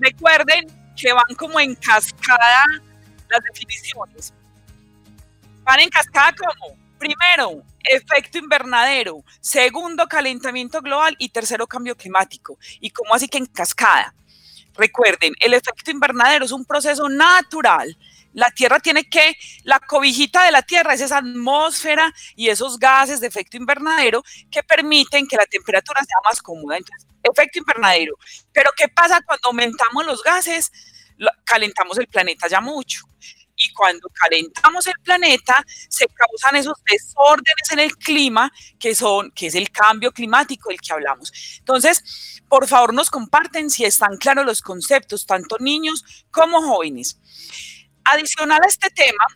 [0.00, 0.66] Recuerden
[0.96, 2.64] que van como en cascada
[3.28, 4.32] las definiciones.
[5.64, 12.58] Van en cascada como, primero, efecto invernadero, segundo, calentamiento global y tercero, cambio climático.
[12.80, 14.14] ¿Y cómo así que en cascada?
[14.76, 17.96] Recuerden, el efecto invernadero es un proceso natural.
[18.32, 23.20] La Tierra tiene que, la cobijita de la Tierra es esa atmósfera y esos gases
[23.20, 26.76] de efecto invernadero que permiten que la temperatura sea más cómoda.
[26.76, 28.14] Entonces, efecto invernadero.
[28.52, 30.70] Pero ¿qué pasa cuando aumentamos los gases?
[31.44, 33.02] Calentamos el planeta ya mucho
[33.60, 39.46] y cuando calentamos el planeta se causan esos desórdenes en el clima que son que
[39.46, 41.32] es el cambio climático del que hablamos.
[41.58, 47.18] Entonces, por favor, nos comparten si están claros los conceptos, tanto niños como jóvenes.
[48.04, 49.26] Adicional a este tema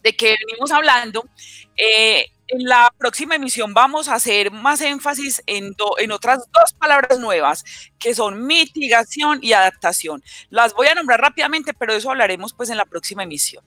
[0.00, 1.28] de que venimos hablando,
[1.76, 7.18] eh, en la próxima emisión vamos a hacer más énfasis en, en otras dos palabras
[7.18, 7.64] nuevas,
[7.98, 10.22] que son mitigación y adaptación.
[10.50, 13.64] Las voy a nombrar rápidamente, pero de eso hablaremos pues en la próxima emisión.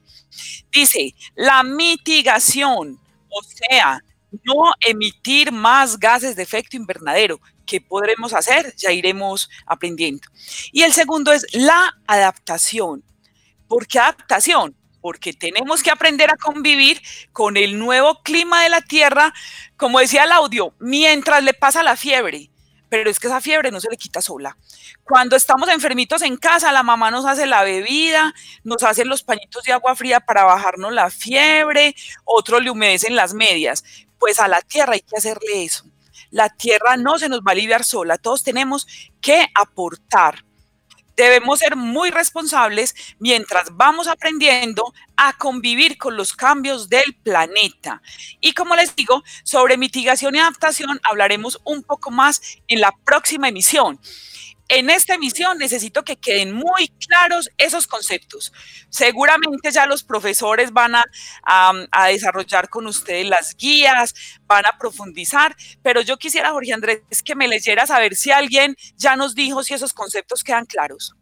[0.72, 3.00] Dice, la mitigación,
[3.30, 4.02] o sea,
[4.44, 7.40] no emitir más gases de efecto invernadero.
[7.66, 8.74] ¿Qué podremos hacer?
[8.78, 10.28] Ya iremos aprendiendo.
[10.72, 13.04] Y el segundo es la adaptación.
[13.68, 14.76] ¿Por qué adaptación?
[15.02, 19.34] Porque tenemos que aprender a convivir con el nuevo clima de la Tierra,
[19.78, 22.50] como decía el audio, mientras le pasa la fiebre.
[22.90, 24.58] Pero es que esa fiebre no se le quita sola.
[25.04, 28.34] Cuando estamos enfermitos en casa, la mamá nos hace la bebida,
[28.64, 31.96] nos hace los pañitos de agua fría para bajarnos la fiebre,
[32.26, 33.84] otros le humedecen las medias.
[34.18, 35.86] Pues a la tierra hay que hacerle eso.
[36.32, 38.88] La tierra no se nos va a aliviar sola, todos tenemos
[39.22, 40.44] que aportar
[41.24, 48.02] debemos ser muy responsables mientras vamos aprendiendo a convivir con los cambios del planeta.
[48.40, 53.50] Y como les digo, sobre mitigación y adaptación hablaremos un poco más en la próxima
[53.50, 54.00] emisión
[54.70, 58.54] en esta emisión necesito que queden muy claros esos conceptos.
[58.90, 61.04] Seguramente ya los profesores van a,
[62.08, 64.14] desarrollar con ustedes las guías,
[64.46, 68.76] van a profundizar, pero yo quisiera, Jorge Andrés, que me leyera a ver si alguien
[68.96, 71.16] ya nos dijo si esos conceptos quedan claros.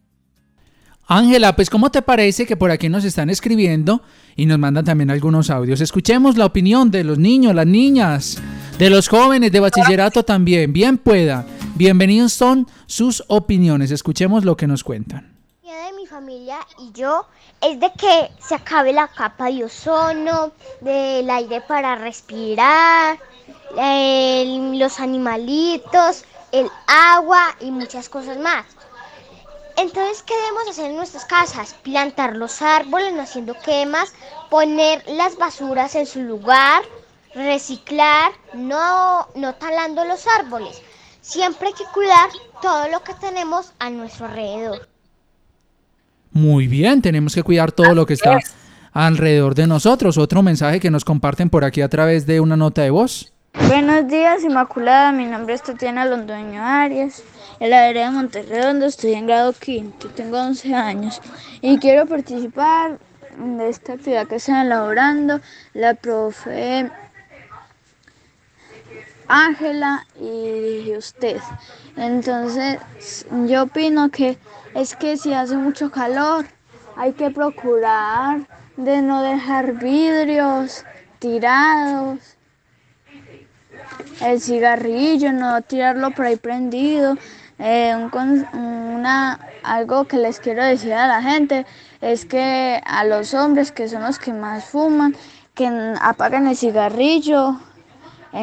[1.07, 4.01] Ángela, pues ¿cómo te parece que por aquí nos están escribiendo
[4.35, 5.79] y nos mandan también algunos audios?
[5.79, 8.41] Escuchemos la opinión de los niños, las niñas,
[8.78, 11.45] de los jóvenes de bachillerato también, bien pueda.
[11.75, 15.36] Bienvenidos son sus opiniones, escuchemos lo que nos cuentan.
[15.63, 17.25] de mi familia y yo
[17.61, 20.51] es de que se acabe la capa de ozono,
[20.82, 23.17] del aire para respirar,
[23.71, 28.65] los animalitos, el agua y muchas cosas más.
[29.75, 31.75] Entonces, ¿qué debemos hacer en nuestras casas?
[31.84, 34.13] Plantar los árboles, no haciendo quemas,
[34.49, 36.84] poner las basuras en su lugar,
[37.38, 40.81] reciclar, no, no talando los árboles.
[41.21, 42.29] Siempre hay que cuidar
[42.61, 44.88] todo lo que tenemos a nuestro alrededor.
[46.31, 48.39] Muy bien, tenemos que cuidar todo lo que está
[48.93, 50.17] alrededor de nosotros.
[50.17, 53.33] Otro mensaje que nos comparten por aquí a través de una nota de voz.
[53.67, 55.11] Buenos días, Inmaculada.
[55.11, 57.23] Mi nombre es Tatiana Londoño Arias.
[57.59, 61.19] En la área de Monterredondo estoy en grado quinto, tengo 11 años
[61.61, 62.99] y quiero participar
[63.38, 65.41] de esta actividad que están elaborando
[65.73, 66.91] la profe
[69.28, 71.39] Ángela y usted.
[71.95, 72.80] Entonces,
[73.47, 74.38] yo opino que
[74.73, 76.45] es que si hace mucho calor,
[76.95, 78.47] hay que procurar
[78.78, 80.86] de no dejar vidrios
[81.19, 82.38] tirados,
[84.21, 87.15] el cigarrillo, no tirarlo por ahí prendido,
[87.59, 87.95] eh,
[88.53, 91.65] una, algo que les quiero decir a la gente
[92.01, 95.15] es que a los hombres que son los que más fuman,
[95.55, 95.67] que
[95.99, 97.59] apaguen el cigarrillo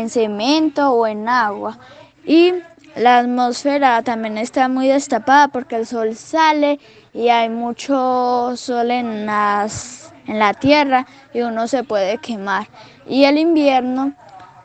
[0.00, 1.78] en cemento o en agua.
[2.24, 2.52] Y
[2.96, 6.78] la atmósfera también está muy destapada porque el sol sale
[7.12, 12.68] y hay mucho sol en, las, en la tierra y uno se puede quemar.
[13.06, 14.12] Y el invierno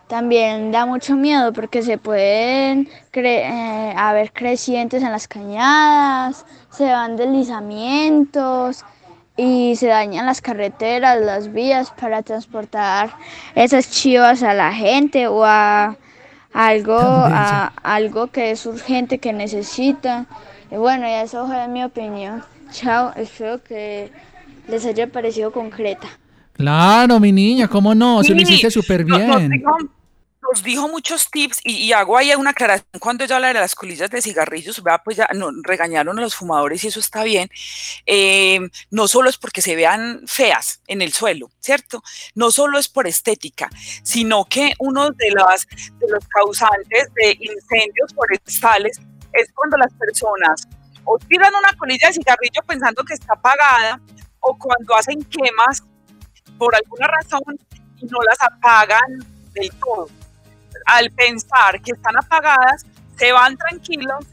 [0.08, 7.16] también da mucho miedo porque se pueden eh, haber crecientes en las cañadas, se van
[7.16, 8.84] deslizamientos
[9.40, 13.12] y se dañan las carreteras, las vías para transportar
[13.56, 15.96] esas chivas a la gente o a
[16.52, 20.26] algo, a algo que es urgente, que necesita.
[20.70, 22.44] Y bueno, y eso es mi opinión.
[22.72, 24.12] Chao, espero que
[24.68, 26.08] les haya parecido concreta.
[26.54, 28.22] Claro, mi niña, ¿cómo no?
[28.24, 29.64] Se lo hiciste súper bien
[30.52, 34.10] nos dijo muchos tips y, hago ahí una aclaración cuando ella habla de las colillas
[34.10, 37.50] de cigarrillos, vea, pues ya no, regañaron a los fumadores y eso está bien.
[38.06, 42.04] Eh, no solo es porque se vean feas en el suelo, ¿cierto?
[42.36, 43.70] No solo es por estética,
[44.04, 49.00] sino que uno de, las, de los causantes de incendios forestales
[49.34, 50.68] es cuando las personas
[51.04, 54.00] o tiran una colilla de cigarrillo pensando que está apagada
[54.40, 55.84] o cuando hacen quemas
[56.58, 57.58] por alguna razón
[57.98, 59.20] y no las apagan
[59.54, 60.19] del todo
[60.90, 62.86] al pensar que están apagadas,
[63.16, 64.26] se van tranquilos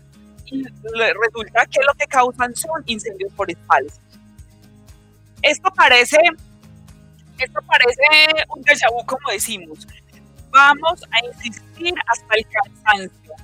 [0.47, 4.01] y resulta que lo que causan son incendios forestales.
[5.43, 6.19] Esto parece,
[7.39, 9.87] esto parece un déjà vu, como decimos.
[10.51, 13.35] Vamos a insistir hasta el cansancio.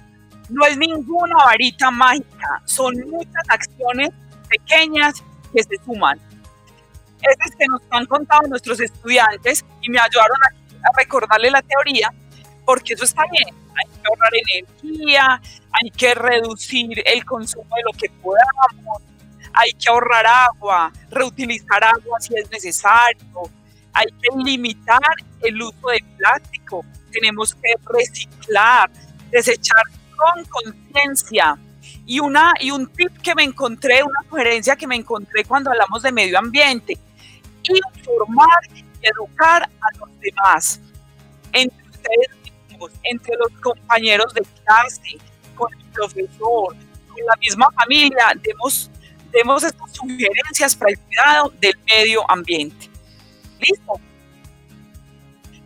[0.48, 4.10] No es ninguna varita mágica, son muchas acciones
[4.48, 6.18] pequeñas que se suman.
[7.20, 12.12] Estas que nos han contado nuestros estudiantes y me ayudaron a, a recordarle la teoría,
[12.64, 13.54] porque eso está bien.
[13.74, 15.40] Hay que ahorrar energía,
[15.72, 19.02] hay que reducir el consumo de lo que podamos,
[19.54, 23.42] hay que ahorrar agua, reutilizar agua si es necesario,
[23.92, 24.98] hay que limitar
[25.42, 28.90] el uso de plástico, tenemos que reciclar,
[29.30, 29.82] desechar
[30.16, 31.58] con conciencia.
[32.04, 36.02] Y, una, y un tip que me encontré, una sugerencia que me encontré cuando hablamos
[36.02, 36.98] de medio ambiente,
[37.62, 40.80] informar y educar a los demás.
[41.52, 42.41] Entre ustedes
[43.02, 45.18] entre los compañeros de clase,
[45.54, 46.76] con el profesor,
[47.08, 48.90] con la misma familia, demos,
[49.32, 52.88] demos estas sugerencias para el cuidado del medio ambiente.
[53.60, 54.00] ¿Listo?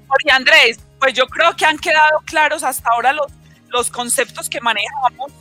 [0.08, 3.26] Jorge Andrés, pues yo creo que han quedado claros hasta ahora los,
[3.68, 5.32] los conceptos que manejamos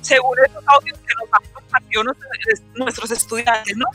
[0.00, 3.86] según esos audios que nos han compartido nuestros, nuestros estudiantes, ¿no?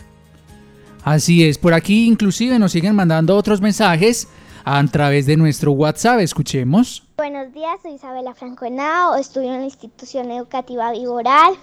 [1.03, 4.27] Así es, por aquí inclusive nos siguen mandando otros mensajes
[4.69, 6.19] a través de nuestro WhatsApp.
[6.19, 7.01] Escuchemos.
[7.15, 11.53] Buenos días, soy Isabela Franco Henao, estudio en la institución educativa Viboral.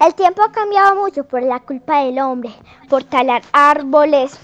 [0.00, 2.50] El tiempo ha cambiado mucho por la culpa del hombre,
[2.88, 4.38] por talar árboles,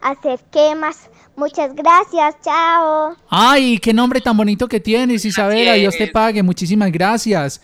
[0.00, 1.10] hacer quemas.
[1.34, 3.16] Muchas gracias, chao.
[3.28, 5.72] Ay, qué nombre tan bonito que tienes, Isabela.
[5.74, 7.60] Dios te pague, muchísimas gracias.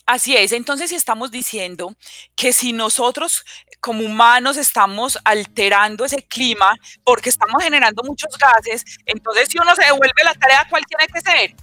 [0.07, 1.97] Así es, entonces si estamos diciendo
[2.37, 3.43] que si nosotros
[3.81, 6.75] como humanos estamos alterando ese clima
[7.05, 11.23] porque estamos generando muchos gases, entonces si uno se devuelve la tarea, ¿cuál tiene que
[11.23, 11.57] ser?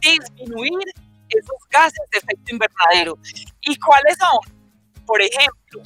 [0.00, 0.88] Disminuir
[1.28, 3.18] esos gases de efecto invernadero.
[3.60, 4.40] ¿Y cuáles son?
[5.04, 5.82] Por ejemplo,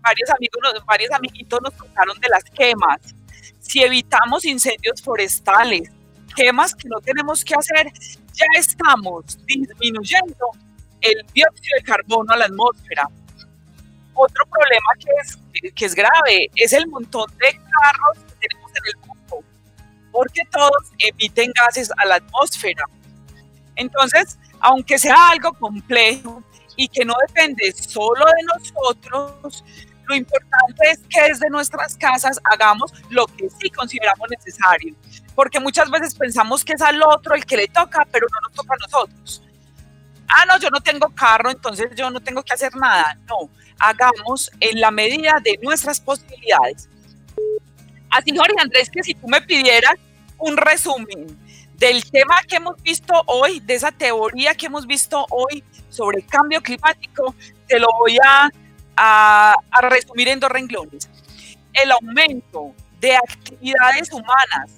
[0.00, 3.00] varios amigos, varios amiguitos nos contaron de las quemas.
[3.60, 5.90] Si evitamos incendios forestales,
[6.34, 7.92] quemas que no tenemos que hacer,
[8.32, 10.50] ya estamos disminuyendo
[11.00, 13.08] el dióxido de carbono a la atmósfera.
[14.14, 18.82] Otro problema que es, que es grave es el montón de carros que tenemos en
[18.86, 19.44] el mundo,
[20.12, 22.84] porque todos emiten gases a la atmósfera.
[23.76, 26.42] Entonces, aunque sea algo complejo,
[26.76, 29.64] y que no depende solo de nosotros,
[30.06, 34.94] lo importante es que desde nuestras casas hagamos lo que sí consideramos necesario,
[35.34, 38.52] porque muchas veces pensamos que es al otro el que le toca, pero no nos
[38.52, 39.42] toca a nosotros.
[40.28, 43.18] Ah, no, yo no tengo carro, entonces yo no tengo que hacer nada.
[43.28, 46.88] No, hagamos en la medida de nuestras posibilidades.
[48.10, 49.94] Así, Jorge Andrés, que si tú me pidieras
[50.38, 51.38] un resumen
[51.78, 56.26] del tema que hemos visto hoy, de esa teoría que hemos visto hoy sobre el
[56.26, 57.34] cambio climático,
[57.66, 58.50] te lo voy a,
[58.96, 61.08] a, resumir en dos renglones.
[61.72, 64.70] El aumento de actividades humanas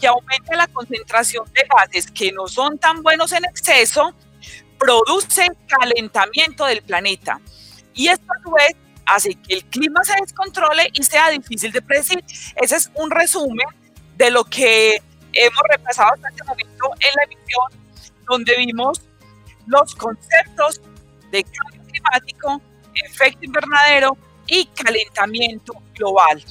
[0.00, 4.14] que aumenta la concentración de gases que no son tan buenos en exceso,
[4.78, 7.40] produce calentamiento del planeta.
[7.94, 8.76] Y esto a su vez
[9.06, 12.24] hace que el clima se descontrole y sea difícil de predecir.
[12.56, 13.66] Ese es un resumen
[14.16, 15.00] de lo que
[15.32, 19.02] hemos repasado hasta este momento en la emisión, donde vimos
[19.66, 20.80] los conceptos
[21.30, 22.62] de cambio climático,
[22.94, 24.16] efecto invernadero
[24.46, 26.42] y calentamiento global.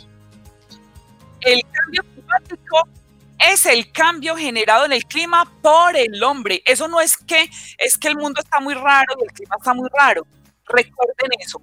[1.41, 2.87] El cambio climático
[3.39, 6.61] es el cambio generado en el clima por el hombre.
[6.65, 9.73] Eso no es que es que el mundo está muy raro y el clima está
[9.73, 10.25] muy raro.
[10.65, 11.61] Recuerden eso.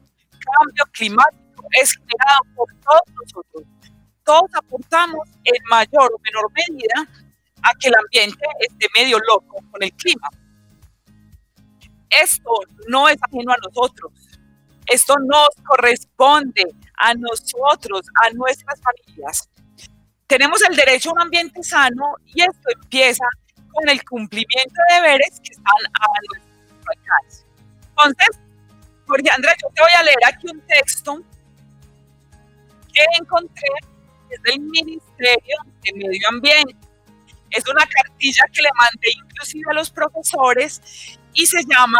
[0.58, 3.77] Cambio climático es generado por todos nosotros.
[4.28, 7.08] Todos aportamos en mayor o menor medida
[7.62, 10.28] a que el ambiente esté medio loco con el clima.
[12.10, 12.50] Esto
[12.88, 14.12] no es ajeno a nosotros.
[14.84, 16.62] Esto nos corresponde
[16.98, 19.48] a nosotros, a nuestras familias.
[20.26, 23.24] Tenemos el derecho a un ambiente sano y esto empieza
[23.72, 27.46] con el cumplimiento de deberes que están a nuestro alcance.
[27.88, 28.40] Entonces,
[29.06, 31.18] Jorge Andrés, yo te voy a leer aquí un texto
[32.92, 33.68] que encontré
[34.28, 36.76] desde el Ministerio de Medio Ambiente.
[37.50, 41.98] Es una cartilla que le mandé inclusive a los profesores y se llama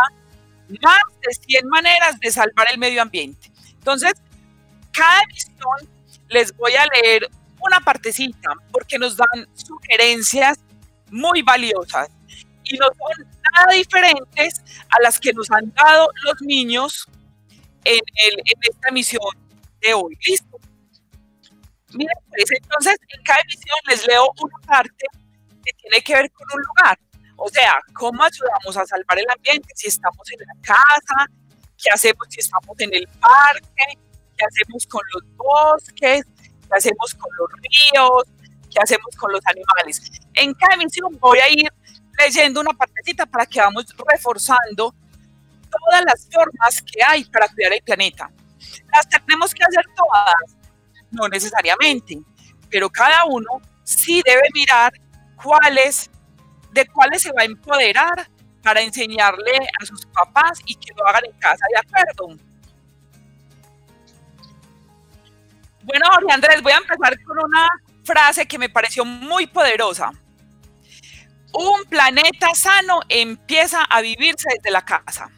[0.83, 3.51] Más de 100 maneras de salvar el medio ambiente.
[3.72, 4.14] Entonces,
[4.93, 5.89] cada emisión
[6.29, 7.29] les voy a leer
[7.61, 10.59] una partecita porque nos dan sugerencias
[11.11, 12.09] muy valiosas
[12.64, 17.07] y no son nada diferentes a las que nos han dado los niños
[17.85, 18.01] en,
[18.61, 19.22] esta emisión
[19.81, 20.18] de hoy.
[20.26, 20.47] ¿Listo?
[21.95, 25.07] Miren, pues entonces en cada emisión les leo una parte
[25.64, 26.99] que tiene que ver con un lugar.
[27.36, 31.26] O sea, cómo ayudamos a salvar el ambiente si estamos en la casa,
[31.76, 33.99] qué hacemos si estamos en el parque,
[34.36, 38.22] qué hacemos con los bosques, qué hacemos con los ríos,
[38.70, 40.03] qué hacemos con los animales.
[40.34, 41.72] En cada emisión voy a ir
[42.18, 44.95] leyendo una partecita para que vamos reforzando
[45.70, 48.30] todas las formas que hay para cuidar el planeta.
[48.93, 50.58] ¿Las tenemos que hacer todas?
[51.11, 52.19] No necesariamente,
[52.71, 54.93] pero cada uno sí debe mirar
[55.43, 56.11] cuáles,
[56.73, 58.29] de cuáles se va a empoderar
[58.63, 62.37] para enseñarle a sus papás y que lo hagan en casa, ¿de acuerdo?
[65.85, 67.67] Bueno, Jorge Andrés, voy a empezar con una
[68.05, 70.11] frase que me pareció muy poderosa.
[71.55, 75.31] Un planeta sano empieza a vivirse desde la casa.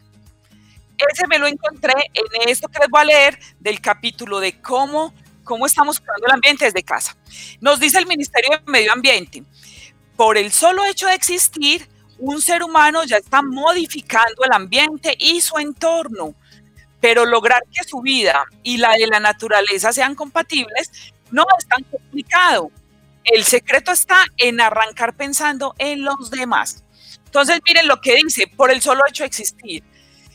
[0.97, 5.13] Ese me lo encontré en esto que les voy a leer del capítulo de cómo,
[5.43, 7.15] cómo estamos cuidando el ambiente desde casa.
[7.59, 9.43] Nos dice el Ministerio de Medio Ambiente,
[10.15, 11.87] por el solo hecho de existir,
[12.17, 16.35] un ser humano ya está modificando el ambiente y su entorno
[17.01, 20.89] pero lograr que su vida y la de la naturaleza sean compatibles
[21.31, 22.71] no es tan complicado.
[23.23, 26.83] El secreto está en arrancar pensando en los demás.
[27.25, 29.83] Entonces, miren lo que dice, por el solo hecho de existir.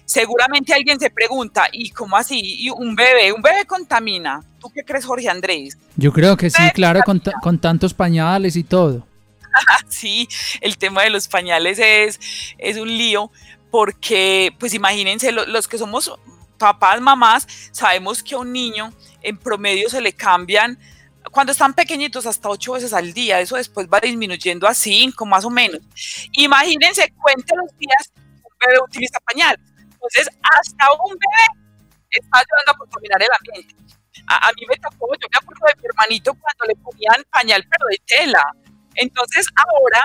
[0.06, 2.40] Seguramente alguien se pregunta, ¿y cómo así?
[2.40, 3.32] ¿Y un bebé?
[3.32, 4.42] ¿Un bebé contamina?
[4.60, 5.76] ¿Tú qué crees, Jorge Andrés?
[5.96, 9.06] Yo creo que sí, claro, con, con, tantos pañales y todo.
[9.88, 10.28] sí,
[10.60, 12.20] el tema de los pañales es,
[12.56, 13.32] es un lío,
[13.70, 16.12] porque, pues imagínense, los que somos
[16.56, 18.92] papás, mamás, sabemos que a un niño
[19.22, 20.78] en promedio se le cambian,
[21.30, 23.40] cuando están pequeñitos, hasta ocho veces al día.
[23.40, 25.80] Eso después va disminuyendo a cinco, más o menos.
[26.32, 29.58] Imagínense, cuente los días que un bebé utiliza pañal.
[29.96, 31.46] Entonces, hasta un bebé
[32.10, 33.74] está ayudando a contaminar el ambiente.
[34.28, 37.64] A, a, mí me tocó, yo me acuerdo de mi hermanito cuando le ponían pañal,
[37.70, 38.44] pero de tela.
[38.94, 40.02] Entonces, ahora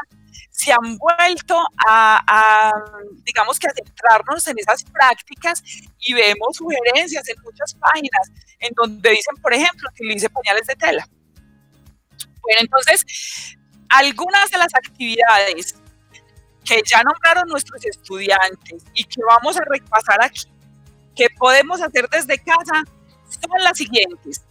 [0.52, 2.72] se han vuelto a,
[3.26, 5.64] digamos que a centrarnos en esas prácticas
[6.00, 11.08] y vemos sugerencias en muchas páginas en donde dicen, por ejemplo, utilice pañales de tela.
[12.42, 13.58] Bueno, entonces,
[13.90, 15.81] algunas de las actividades
[16.66, 20.48] que ya nombraron nuestros estudiantes y que vamos a repasar aquí,
[21.16, 22.84] que podemos hacer desde casa,
[23.30, 24.44] son las siguientes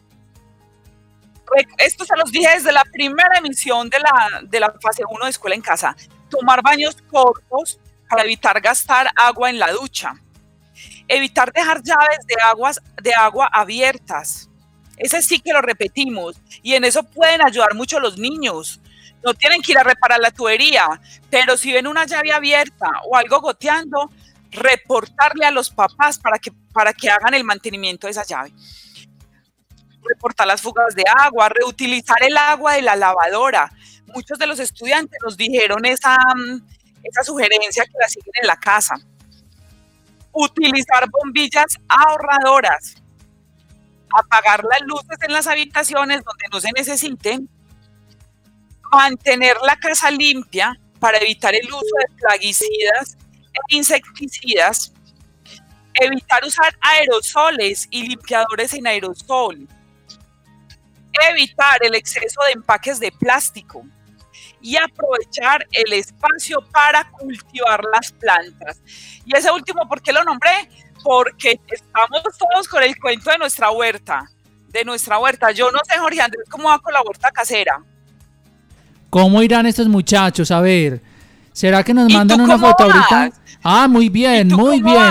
[1.79, 5.31] esto se los dije desde la primera emisión de la, de la fase 1 de
[5.31, 5.97] escuela en casa.
[6.29, 10.15] Tomar baños cortos para evitar gastar agua en la ducha.
[11.09, 14.49] Evitar dejar llaves de, aguas, de agua abiertas.
[14.97, 16.37] Ese sí que lo repetimos.
[16.63, 18.81] Y en eso pueden ayudar mucho los niños.
[19.25, 20.87] No tienen que ir a reparar la tubería,
[21.29, 24.11] pero si ven una llave abierta o algo goteando,
[24.51, 28.53] reportarle a los papás para que, para que hagan el mantenimiento de esa llave
[30.11, 33.71] reportar las fugas de agua, reutilizar el agua de la lavadora.
[34.15, 36.61] Muchos de los estudiantes nos dijeron esa, mm,
[37.05, 38.97] esa sugerencia que la siguen en la casa.
[40.33, 42.97] Utilizar bombillas ahorradoras.
[44.13, 47.49] Apagar las luces en las habitaciones donde no se necesiten.
[48.93, 53.17] Mantener la casa limpia para evitar el uso de plaguicidas
[53.69, 54.93] e insecticidas.
[55.95, 59.69] Evitar usar aerosoles y limpiadores en aerosol
[61.29, 63.85] evitar el exceso de empaques de plástico
[64.61, 68.81] y aprovechar el espacio para cultivar las plantas.
[69.25, 70.69] Y ese último, ¿por qué lo nombré?
[71.03, 74.31] Porque estamos todos con el cuento de nuestra huerta,
[74.69, 75.51] de nuestra huerta.
[75.51, 77.83] Yo no sé, Jorge Andrés, cómo va con la huerta casera.
[79.11, 80.53] ¿Cómo irán estos muchachos?
[80.53, 81.03] A ver,
[81.53, 83.33] ¿será que nos mandan una foto ahorita?
[83.63, 85.03] Ah, muy bien, muy bien.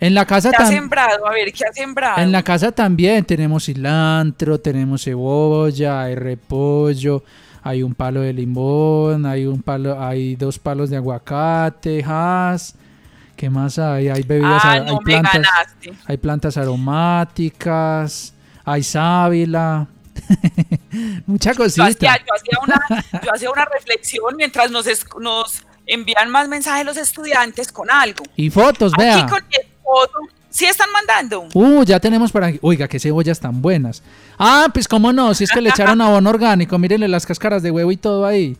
[0.00, 0.80] En la casa también.
[0.80, 1.26] sembrado?
[1.26, 2.20] A ver, ¿qué ha sembrado?
[2.20, 7.22] En la casa también tenemos cilantro, tenemos cebolla, hay repollo,
[7.62, 12.04] hay un palo de limón, hay un palo, hay dos palos de aguacate,
[13.36, 14.08] ¿Qué más hay?
[14.08, 15.42] Hay bebidas, ah, hay, plantas,
[16.06, 18.32] hay plantas aromáticas,
[18.64, 19.88] hay sábila.
[21.26, 21.88] Mucha cosita.
[21.90, 24.86] Yo hacía, una, yo hacía una reflexión mientras nos,
[25.20, 28.24] nos envían más mensajes los estudiantes con algo.
[28.36, 29.18] Y fotos, vea.
[29.18, 30.18] Aquí con mi esposo,
[30.50, 31.48] ¿sí están mandando?
[31.54, 32.58] Uh, ya tenemos para aquí.
[32.62, 34.02] Oiga, qué cebollas tan buenas.
[34.38, 37.70] Ah, pues cómo no, si es que le echaron abono orgánico, mírenle las cáscaras de
[37.70, 38.56] huevo y todo ahí.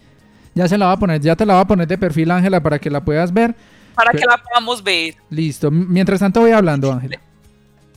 [0.55, 2.63] Ya se la va a poner, ya te la va a poner de perfil, Ángela,
[2.63, 3.55] para que la puedas ver.
[3.95, 5.17] Para que la podamos ver.
[5.31, 5.71] Listo.
[5.71, 7.21] Mientras tanto voy hablando, Ángela.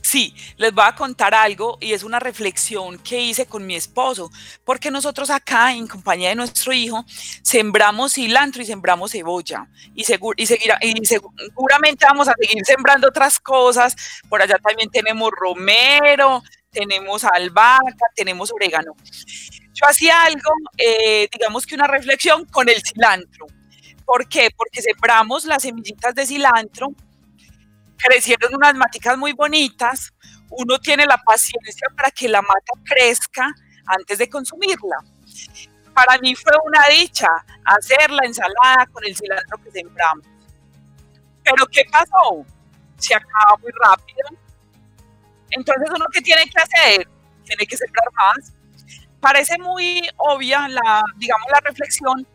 [0.08, 4.30] Sí, les voy a contar algo y es una reflexión que hice con mi esposo,
[4.64, 7.04] porque nosotros acá en compañía de nuestro hijo
[7.42, 10.44] sembramos cilantro y sembramos cebolla y, y,
[11.02, 13.94] y seguramente vamos a seguir sembrando otras cosas.
[14.30, 18.96] Por allá también tenemos romero, tenemos albahaca, tenemos orégano.
[19.74, 23.46] Yo hacía algo, eh, digamos que una reflexión con el cilantro.
[24.06, 24.48] ¿Por qué?
[24.56, 26.94] Porque sembramos las semillitas de cilantro
[27.98, 30.12] crecieron unas maticas muy bonitas,
[30.50, 33.52] uno tiene la paciencia para que la mata crezca
[33.86, 34.96] antes de consumirla.
[35.94, 37.28] Para mí fue una dicha
[37.64, 40.24] hacer la ensalada con el cilantro que sembramos.
[41.42, 42.44] Pero ¿qué pasó?
[42.96, 44.28] Se acaba muy rápido.
[45.50, 47.08] Entonces uno qué tiene que hacer?
[47.44, 48.52] Tiene que sembrar más.
[49.20, 52.26] Parece muy obvia la, digamos, la reflexión,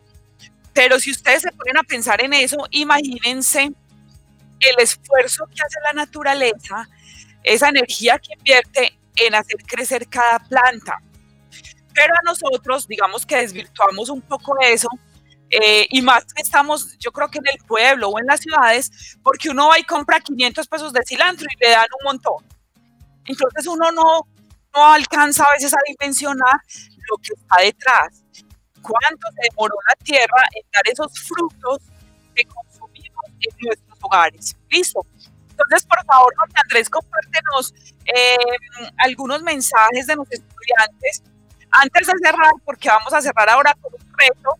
[0.74, 3.72] pero si ustedes se ponen a pensar en eso, imagínense
[4.70, 6.88] el esfuerzo que hace la naturaleza,
[7.42, 10.98] esa energía que invierte en hacer crecer cada planta.
[11.92, 14.88] Pero a nosotros, digamos que desvirtuamos un poco eso,
[15.50, 19.16] eh, y más que estamos, yo creo que en el pueblo o en las ciudades,
[19.22, 22.44] porque uno va y compra 500 pesos de cilantro y le dan un montón.
[23.24, 24.26] Entonces uno no,
[24.74, 26.60] no alcanza a veces a dimensionar
[27.08, 28.24] lo que está detrás.
[28.82, 31.78] ¿Cuánto se demoró la tierra en dar esos frutos
[32.34, 34.56] que consumimos en nuestro hogares.
[34.70, 35.06] Listo.
[35.50, 37.74] Entonces, por favor, Andrés, compártenos
[38.06, 38.36] eh,
[38.98, 41.22] algunos mensajes de los estudiantes
[41.70, 44.58] antes de cerrar, porque vamos a cerrar ahora con un reto,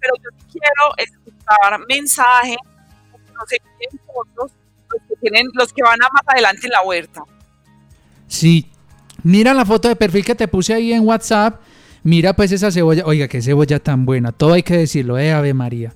[0.00, 2.56] pero yo quiero escuchar mensajes,
[3.32, 4.52] los fotos,
[4.90, 7.22] los que, tienen, los que van a más adelante en la huerta.
[8.26, 8.70] Sí,
[9.22, 11.60] mira la foto de perfil que te puse ahí en WhatsApp.
[12.02, 15.54] Mira pues esa cebolla, oiga, qué cebolla tan buena, todo hay que decirlo, eh, Ave
[15.54, 15.94] María.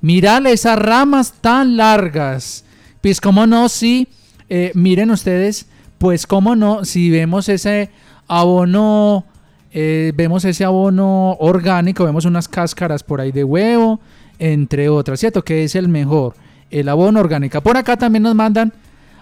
[0.00, 2.64] Mirale esas ramas tan largas.
[3.00, 4.08] Pues cómo no, si
[4.48, 5.66] eh, miren ustedes,
[5.98, 7.90] pues cómo no, si vemos ese
[8.28, 9.24] abono,
[9.72, 14.00] eh, vemos ese abono orgánico, vemos unas cáscaras por ahí de huevo,
[14.38, 15.44] entre otras, ¿cierto?
[15.44, 16.34] Que es el mejor,
[16.70, 17.60] el abono orgánico.
[17.60, 18.72] Por acá también nos mandan,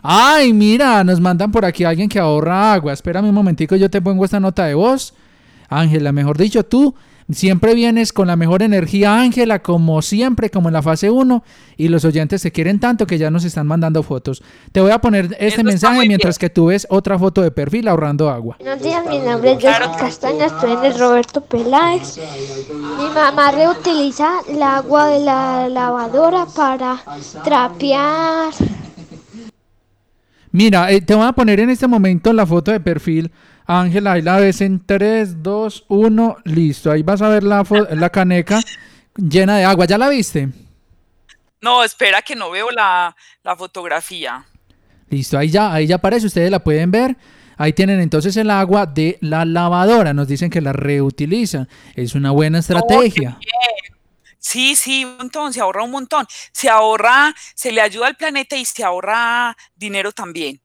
[0.03, 2.93] ay, mira, nos mandan por aquí alguien que ahorra agua.
[2.93, 5.15] Espérame un momentico, yo te pongo esta nota de voz.
[5.69, 6.95] Ángela, mejor dicho, tú
[7.33, 11.43] Siempre vienes con la mejor energía, Ángela, como siempre, como en la fase 1,
[11.77, 14.45] y los oyentes te quieren tanto que ya nos están mandando fotos.
[14.71, 18.31] Te voy a poner este mensaje mientras que tú ves otra foto de perfil ahorrando
[18.31, 18.57] agua.
[18.61, 22.17] Buenos días, mi nombre es Jessica Castaña, estoy en el Roberto Peláez.
[22.97, 27.03] Mi mamá reutiliza el agua de la lavadora para
[27.43, 28.53] trapear.
[30.53, 33.33] Mira, eh, te voy a poner en este momento la foto de perfil
[33.67, 36.91] Ángela, ahí la ves en 3, 2, 1, listo.
[36.91, 38.61] Ahí vas a ver la, la caneca
[39.17, 39.87] llena de agua.
[39.87, 40.49] ¿Ya la viste?
[41.61, 43.15] No, espera que no veo la,
[43.57, 44.45] fotografía.
[45.09, 47.17] Listo, ahí ya, ahí ya aparece, ustedes la pueden ver.
[47.57, 50.13] Ahí tienen entonces el agua de la lavadora.
[50.13, 51.69] Nos dicen que la reutilizan.
[51.95, 53.39] Es una buena estrategia.
[54.39, 56.27] sí, sí, un montón, se ahorra un montón.
[56.53, 60.61] Se ahorra, se le ayuda al planeta y se ahorra dinero también.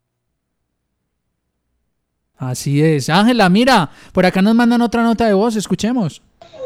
[2.42, 3.08] Así es.
[3.08, 6.24] Ángela, mira, por acá nos mandan otra nota de voz, escuchemos.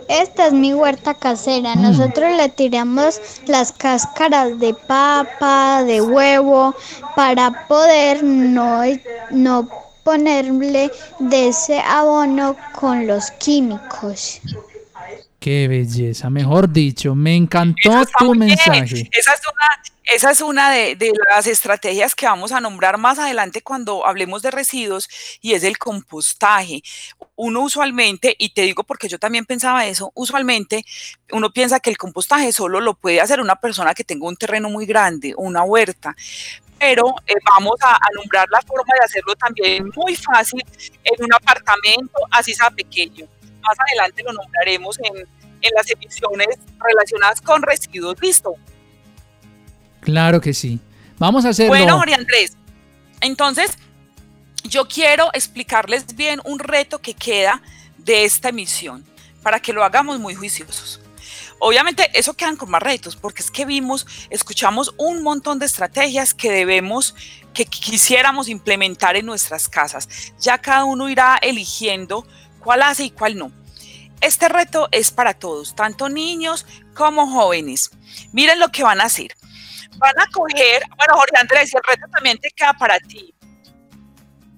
[0.08, 1.76] Esta es mi huerta casera.
[1.76, 1.82] Mm.
[1.82, 6.74] Nosotros le tiramos las cáscaras de papa, de huevo,
[7.18, 8.84] para poder no,
[9.32, 9.68] no
[10.06, 14.40] ponerle de ese abono con los químicos.
[15.40, 19.10] Qué belleza, mejor dicho, me encantó tu mensaje.
[19.12, 23.62] Esa es una, esa es una de, las estrategias que vamos a nombrar más adelante
[23.62, 25.10] cuando hablemos de residuos
[25.42, 26.84] y es el compostaje.
[27.36, 30.86] Uno usualmente, y te digo porque yo también pensaba eso, usualmente
[31.32, 34.70] uno piensa que el compostaje solo lo puede hacer una persona que tenga un terreno
[34.70, 36.16] muy grande, una huerta,
[36.80, 40.64] pero eh, vamos a, nombrar la forma de hacerlo también muy fácil
[41.04, 43.26] en un apartamento, así sea pequeño.
[43.62, 48.16] Más adelante lo nombraremos en, en las emisiones relacionadas con residuos.
[48.22, 48.56] Listo.
[50.06, 50.80] Claro que sí.
[51.18, 51.70] Vamos a hacerlo.
[51.70, 52.56] Bueno, María Andrés,
[53.22, 53.78] entonces
[54.64, 57.62] yo quiero explicarles bien un reto que queda
[57.98, 59.04] de esta emisión
[59.42, 61.02] para que lo hagamos muy juiciosos.
[61.60, 66.34] Obviamente eso quedan con más retos porque es que vimos, escuchamos un montón de estrategias
[66.34, 67.16] que debemos,
[67.54, 70.08] que quisiéramos implementar en nuestras casas.
[70.40, 72.28] Ya cada uno irá eligiendo
[72.60, 73.52] cuál hace y cuál no.
[74.22, 77.92] este reto es para todos, tanto niños como jóvenes.
[78.34, 79.36] Miren lo que van a hacer.
[79.98, 83.34] Van a coger, bueno, Jorge Andrés, el reto también te queda para ti.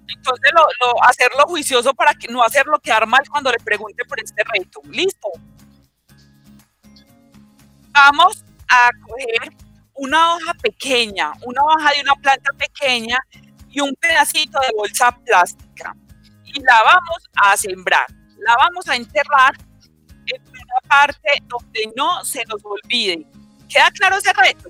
[0.08, 4.44] Entonces, lo, hacerlo juicioso para que no hacerlo quedar mal cuando le pregunte por este
[4.44, 4.82] reto.
[4.90, 5.30] ¿Listo?
[7.92, 9.56] Vamos a coger
[9.96, 13.18] una hoja pequeña, una hoja de una planta pequeña
[13.70, 15.96] y un pedacito de bolsa plástica.
[16.46, 18.06] Y la vamos a sembrar.
[18.40, 19.56] La vamos a enterrar
[20.28, 23.26] en una parte donde no se nos olvide.
[23.68, 24.70] ¿Queda claro ese reto?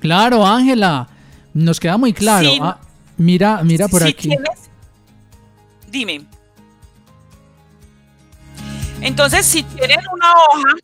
[0.00, 1.08] Claro, Ángela.
[1.54, 2.48] Nos queda muy claro.
[2.60, 2.78] Ah,
[3.16, 4.30] mira, mira por aquí.
[5.88, 6.24] dime.
[9.00, 10.76] Entonces, si tienen una hoja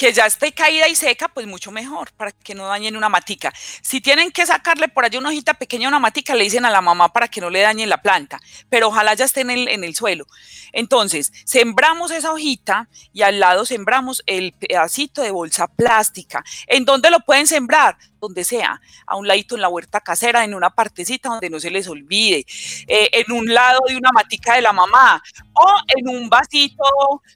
[0.00, 3.52] que ya esté caída y seca, pues mucho mejor, para que no dañen una matica.
[3.82, 6.80] Si tienen que sacarle por allí una hojita pequeña, una matica, le dicen a la
[6.80, 8.40] mamá para que no le dañen la planta,
[8.70, 10.26] pero ojalá ya esté en el, en el suelo.
[10.72, 16.42] Entonces, sembramos esa hojita y al lado sembramos el pedacito de bolsa plástica.
[16.66, 17.98] ¿En dónde lo pueden sembrar?
[18.20, 21.70] Donde sea, a un ladito en la huerta casera, en una partecita donde no se
[21.70, 22.46] les olvide,
[22.86, 25.22] eh, en un lado de una matica de la mamá
[25.52, 26.84] o en un vasito,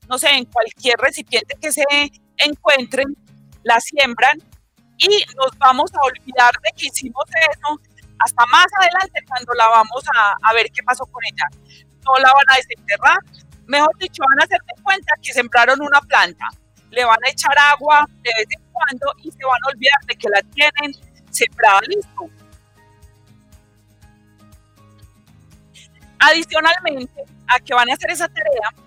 [0.08, 1.84] no sé, en cualquier recipiente que se
[2.38, 3.16] encuentren,
[3.62, 4.38] la siembran
[4.98, 7.80] y nos vamos a olvidar de que hicimos eso
[8.18, 10.04] hasta más adelante cuando la vamos
[10.42, 11.46] a, ver qué pasó con ella.
[12.04, 13.18] No la van a desenterrar,
[13.66, 16.46] mejor dicho, van a hacerse cuenta que sembraron una planta,
[16.90, 20.14] le van a echar agua de vez en cuando y se van a olvidar de
[20.14, 20.92] que la tienen
[21.30, 22.30] sembrada listo.
[26.18, 28.83] Adicionalmente a que van a hacer esa tarea,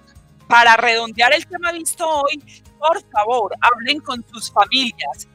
[0.48, 2.42] para redondear el tema visto hoy,
[2.80, 5.28] por favor, hablen con sus familias,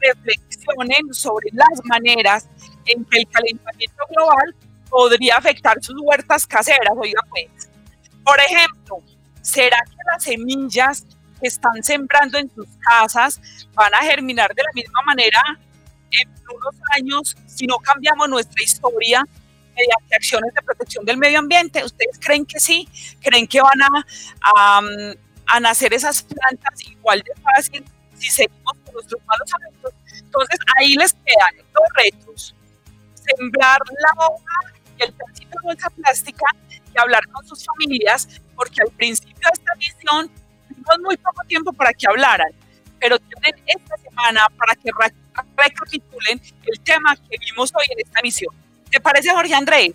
[0.00, 2.48] reflexionen sobre las maneras
[2.86, 4.54] en que el calentamiento global
[4.88, 6.94] podría afectar sus huertas caseras.
[6.96, 7.70] Oiga, pues,
[8.24, 9.02] por ejemplo,
[9.42, 11.06] ¿será que las semillas
[11.40, 13.40] que están sembrando en sus casas
[13.74, 15.40] van a germinar de la misma manera
[16.10, 19.24] en unos años si no cambiamos nuestra historia
[19.78, 21.84] mediante acciones de protección del medio ambiente?
[21.84, 22.88] ¿Ustedes creen que sí?
[23.20, 24.80] ¿Creen que van a,
[25.46, 27.84] a nacer esas plantas igual de fácil
[28.18, 29.92] si seguimos con nuestros malos hábitos.
[30.18, 32.54] Entonces ahí les quedan dos retos.
[33.14, 36.46] Sembrar la hoja y el pedacito de bolsa plástica
[36.94, 40.30] y hablar con sus familias, porque al principio de esta misión
[40.68, 42.50] tuvimos muy poco tiempo para que hablaran,
[42.98, 44.90] pero tienen esta semana para que
[45.56, 48.54] recapitulen el tema que vimos hoy en esta misión.
[48.90, 49.92] ¿Te parece, Jorge Andrés?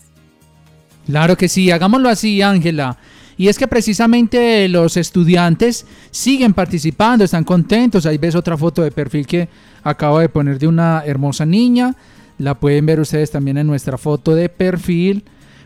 [1.05, 2.97] Claro que sí, hagámoslo así, Ángela.
[3.35, 8.05] Y es que precisamente los estudiantes siguen participando, están contentos.
[8.05, 9.49] Ahí ves otra foto de perfil que
[9.83, 11.95] acabo de poner de una hermosa niña.
[12.37, 15.23] La pueden ver ustedes también en nuestra foto de perfil.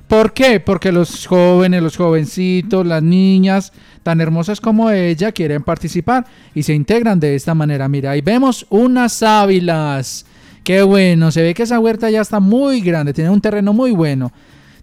[0.07, 0.61] ¿Por qué?
[0.61, 3.73] Porque los jóvenes, los jovencitos, las niñas
[4.03, 6.25] tan hermosas como ella quieren participar
[6.55, 7.89] y se integran de esta manera.
[7.89, 10.25] Mira, ahí vemos unas sábilas.
[10.67, 13.91] Qué bueno, se ve que esa huerta ya está muy grande, tiene un terreno muy
[13.91, 14.33] bueno.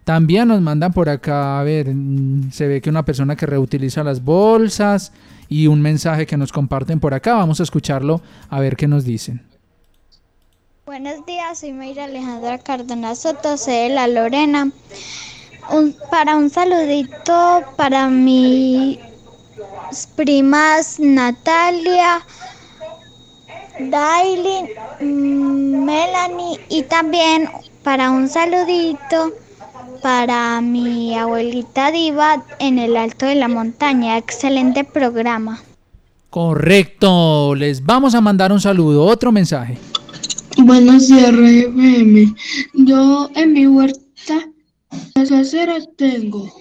[0.03, 4.03] También nos mandan por acá, a ver, mm, se ve que una persona que reutiliza
[4.03, 5.13] las bolsas
[5.47, 7.35] y un mensaje que nos comparten por acá.
[7.35, 9.43] Vamos a escucharlo a ver qué nos dicen.
[10.87, 14.71] Buenos días, soy Mayra Alejandra Cardona Soto, soy La Lorena.
[16.11, 18.99] para un saludito para mis
[20.17, 22.23] primas Natalia,
[23.79, 24.69] Dailin,
[25.85, 27.49] Melanie y también
[27.83, 29.33] para un saludito
[30.03, 34.19] para mi abuelita Diva en el alto de la montaña.
[34.19, 35.63] Excelente programa.
[36.31, 39.79] Correcto, les vamos a mandar un saludo, otro mensaje.
[40.59, 42.35] Buenos días, FM.
[42.75, 44.49] Yo en mi huerta,
[45.15, 46.53] las aceras tengo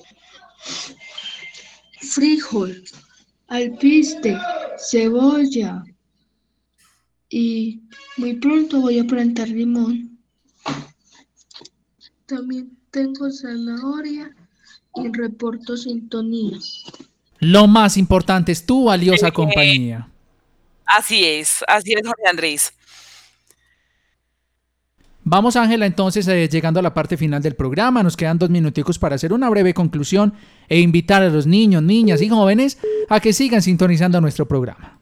[1.99, 2.83] frijol,
[3.47, 4.37] alpiste,
[4.77, 5.83] cebolla
[7.29, 7.81] y
[8.17, 10.17] muy pronto voy a plantar limón.
[12.25, 14.35] También tengo zanahoria
[14.95, 16.57] y reporto sintonía.
[17.39, 20.07] Lo más importante es tu valiosa compañía.
[20.85, 22.73] Así es, así es, Jorge Andrés.
[25.25, 28.03] Vamos, Ángela, entonces, eh, llegando a la parte final del programa.
[28.03, 30.33] Nos quedan dos minuticos para hacer una breve conclusión
[30.67, 32.77] e invitar a los niños, niñas y jóvenes
[33.09, 34.99] a que sigan sintonizando nuestro programa.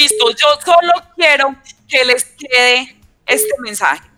[0.00, 1.54] Listo, yo solo quiero
[1.86, 2.96] que les quede
[3.26, 4.08] este mensaje.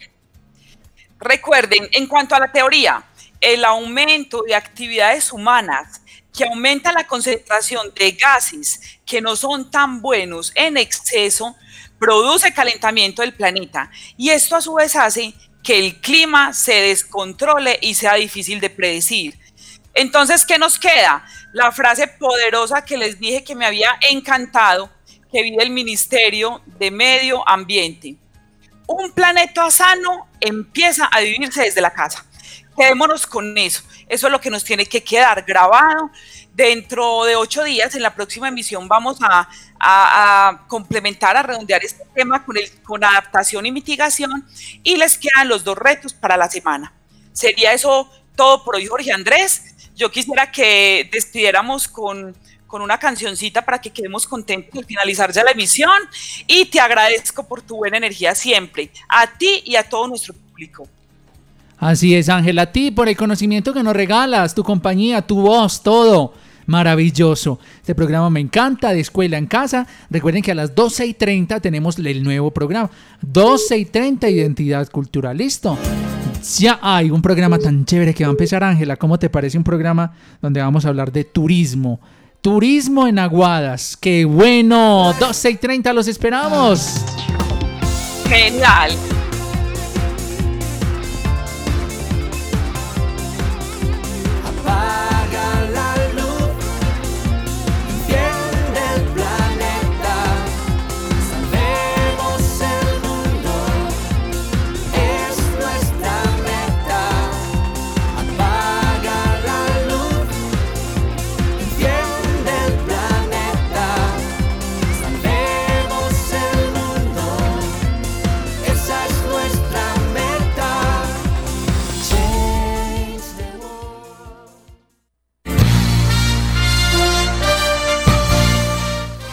[1.18, 3.02] Recuerden, en cuanto a la teoría,
[3.40, 6.00] el aumento de actividades humanas
[6.32, 11.56] que aumenta la concentración de gases que no son tan buenos en exceso,
[11.98, 17.80] produce calentamiento del planeta y esto a su vez hace que el clima se descontrole
[17.82, 19.36] y sea difícil de predecir.
[19.94, 21.24] Entonces, ¿qué nos queda?
[21.52, 24.90] La frase poderosa que les dije que me había encantado,
[25.32, 28.16] que vi del Ministerio de Medio Ambiente.
[28.86, 32.24] Un planeta sano empieza a vivirse desde la casa.
[32.76, 33.82] Quedémonos con eso.
[34.08, 36.10] Eso es lo que nos tiene que quedar grabado.
[36.54, 42.44] Dentro de ocho días, en la próxima emisión, vamos a, complementar, a redondear este tema
[42.44, 44.46] con, el, con adaptación y mitigación.
[44.82, 46.92] Y les quedan los dos retos para la semana.
[47.32, 49.62] Sería eso todo por hoy, Jorge Andrés.
[49.94, 52.36] Yo quisiera que despidiéramos con,
[52.72, 55.92] con una cancioncita para que quedemos contentos al finalizar ya la emisión
[56.46, 60.88] y te agradezco por tu buena energía siempre, a ti y a todo nuestro público.
[61.76, 65.82] Así es, Ángela, a ti por el conocimiento que nos regalas, tu compañía, tu voz,
[65.82, 66.32] todo.
[66.64, 67.58] Maravilloso.
[67.76, 69.86] Este programa me encanta, de escuela en casa.
[70.08, 72.88] Recuerden que a las 12 y 30 tenemos el nuevo programa.
[73.20, 75.36] 12 y 30, identidad cultural.
[75.36, 75.76] Listo.
[76.58, 78.96] Ya hay un programa tan chévere que va a empezar, Ángela.
[78.96, 82.00] ¿Cómo te parece un programa donde vamos a hablar de turismo?
[82.42, 83.96] Turismo en Aguadas.
[83.96, 85.14] ¡Qué bueno!
[85.20, 86.96] 12 y 30 los esperamos.
[88.28, 88.90] Genial.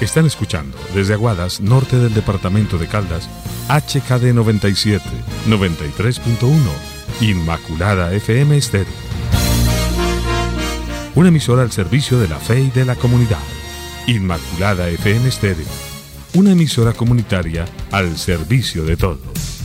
[0.01, 3.29] Están escuchando desde Aguadas, norte del departamento de Caldas,
[3.67, 5.03] HKD 97,
[5.45, 6.55] 93.1,
[7.19, 8.93] Inmaculada FM Estéreo.
[11.15, 13.43] Una emisora al servicio de la fe y de la comunidad.
[14.07, 15.67] Inmaculada FM Estéreo.
[16.33, 19.58] Una emisora comunitaria al servicio de todos.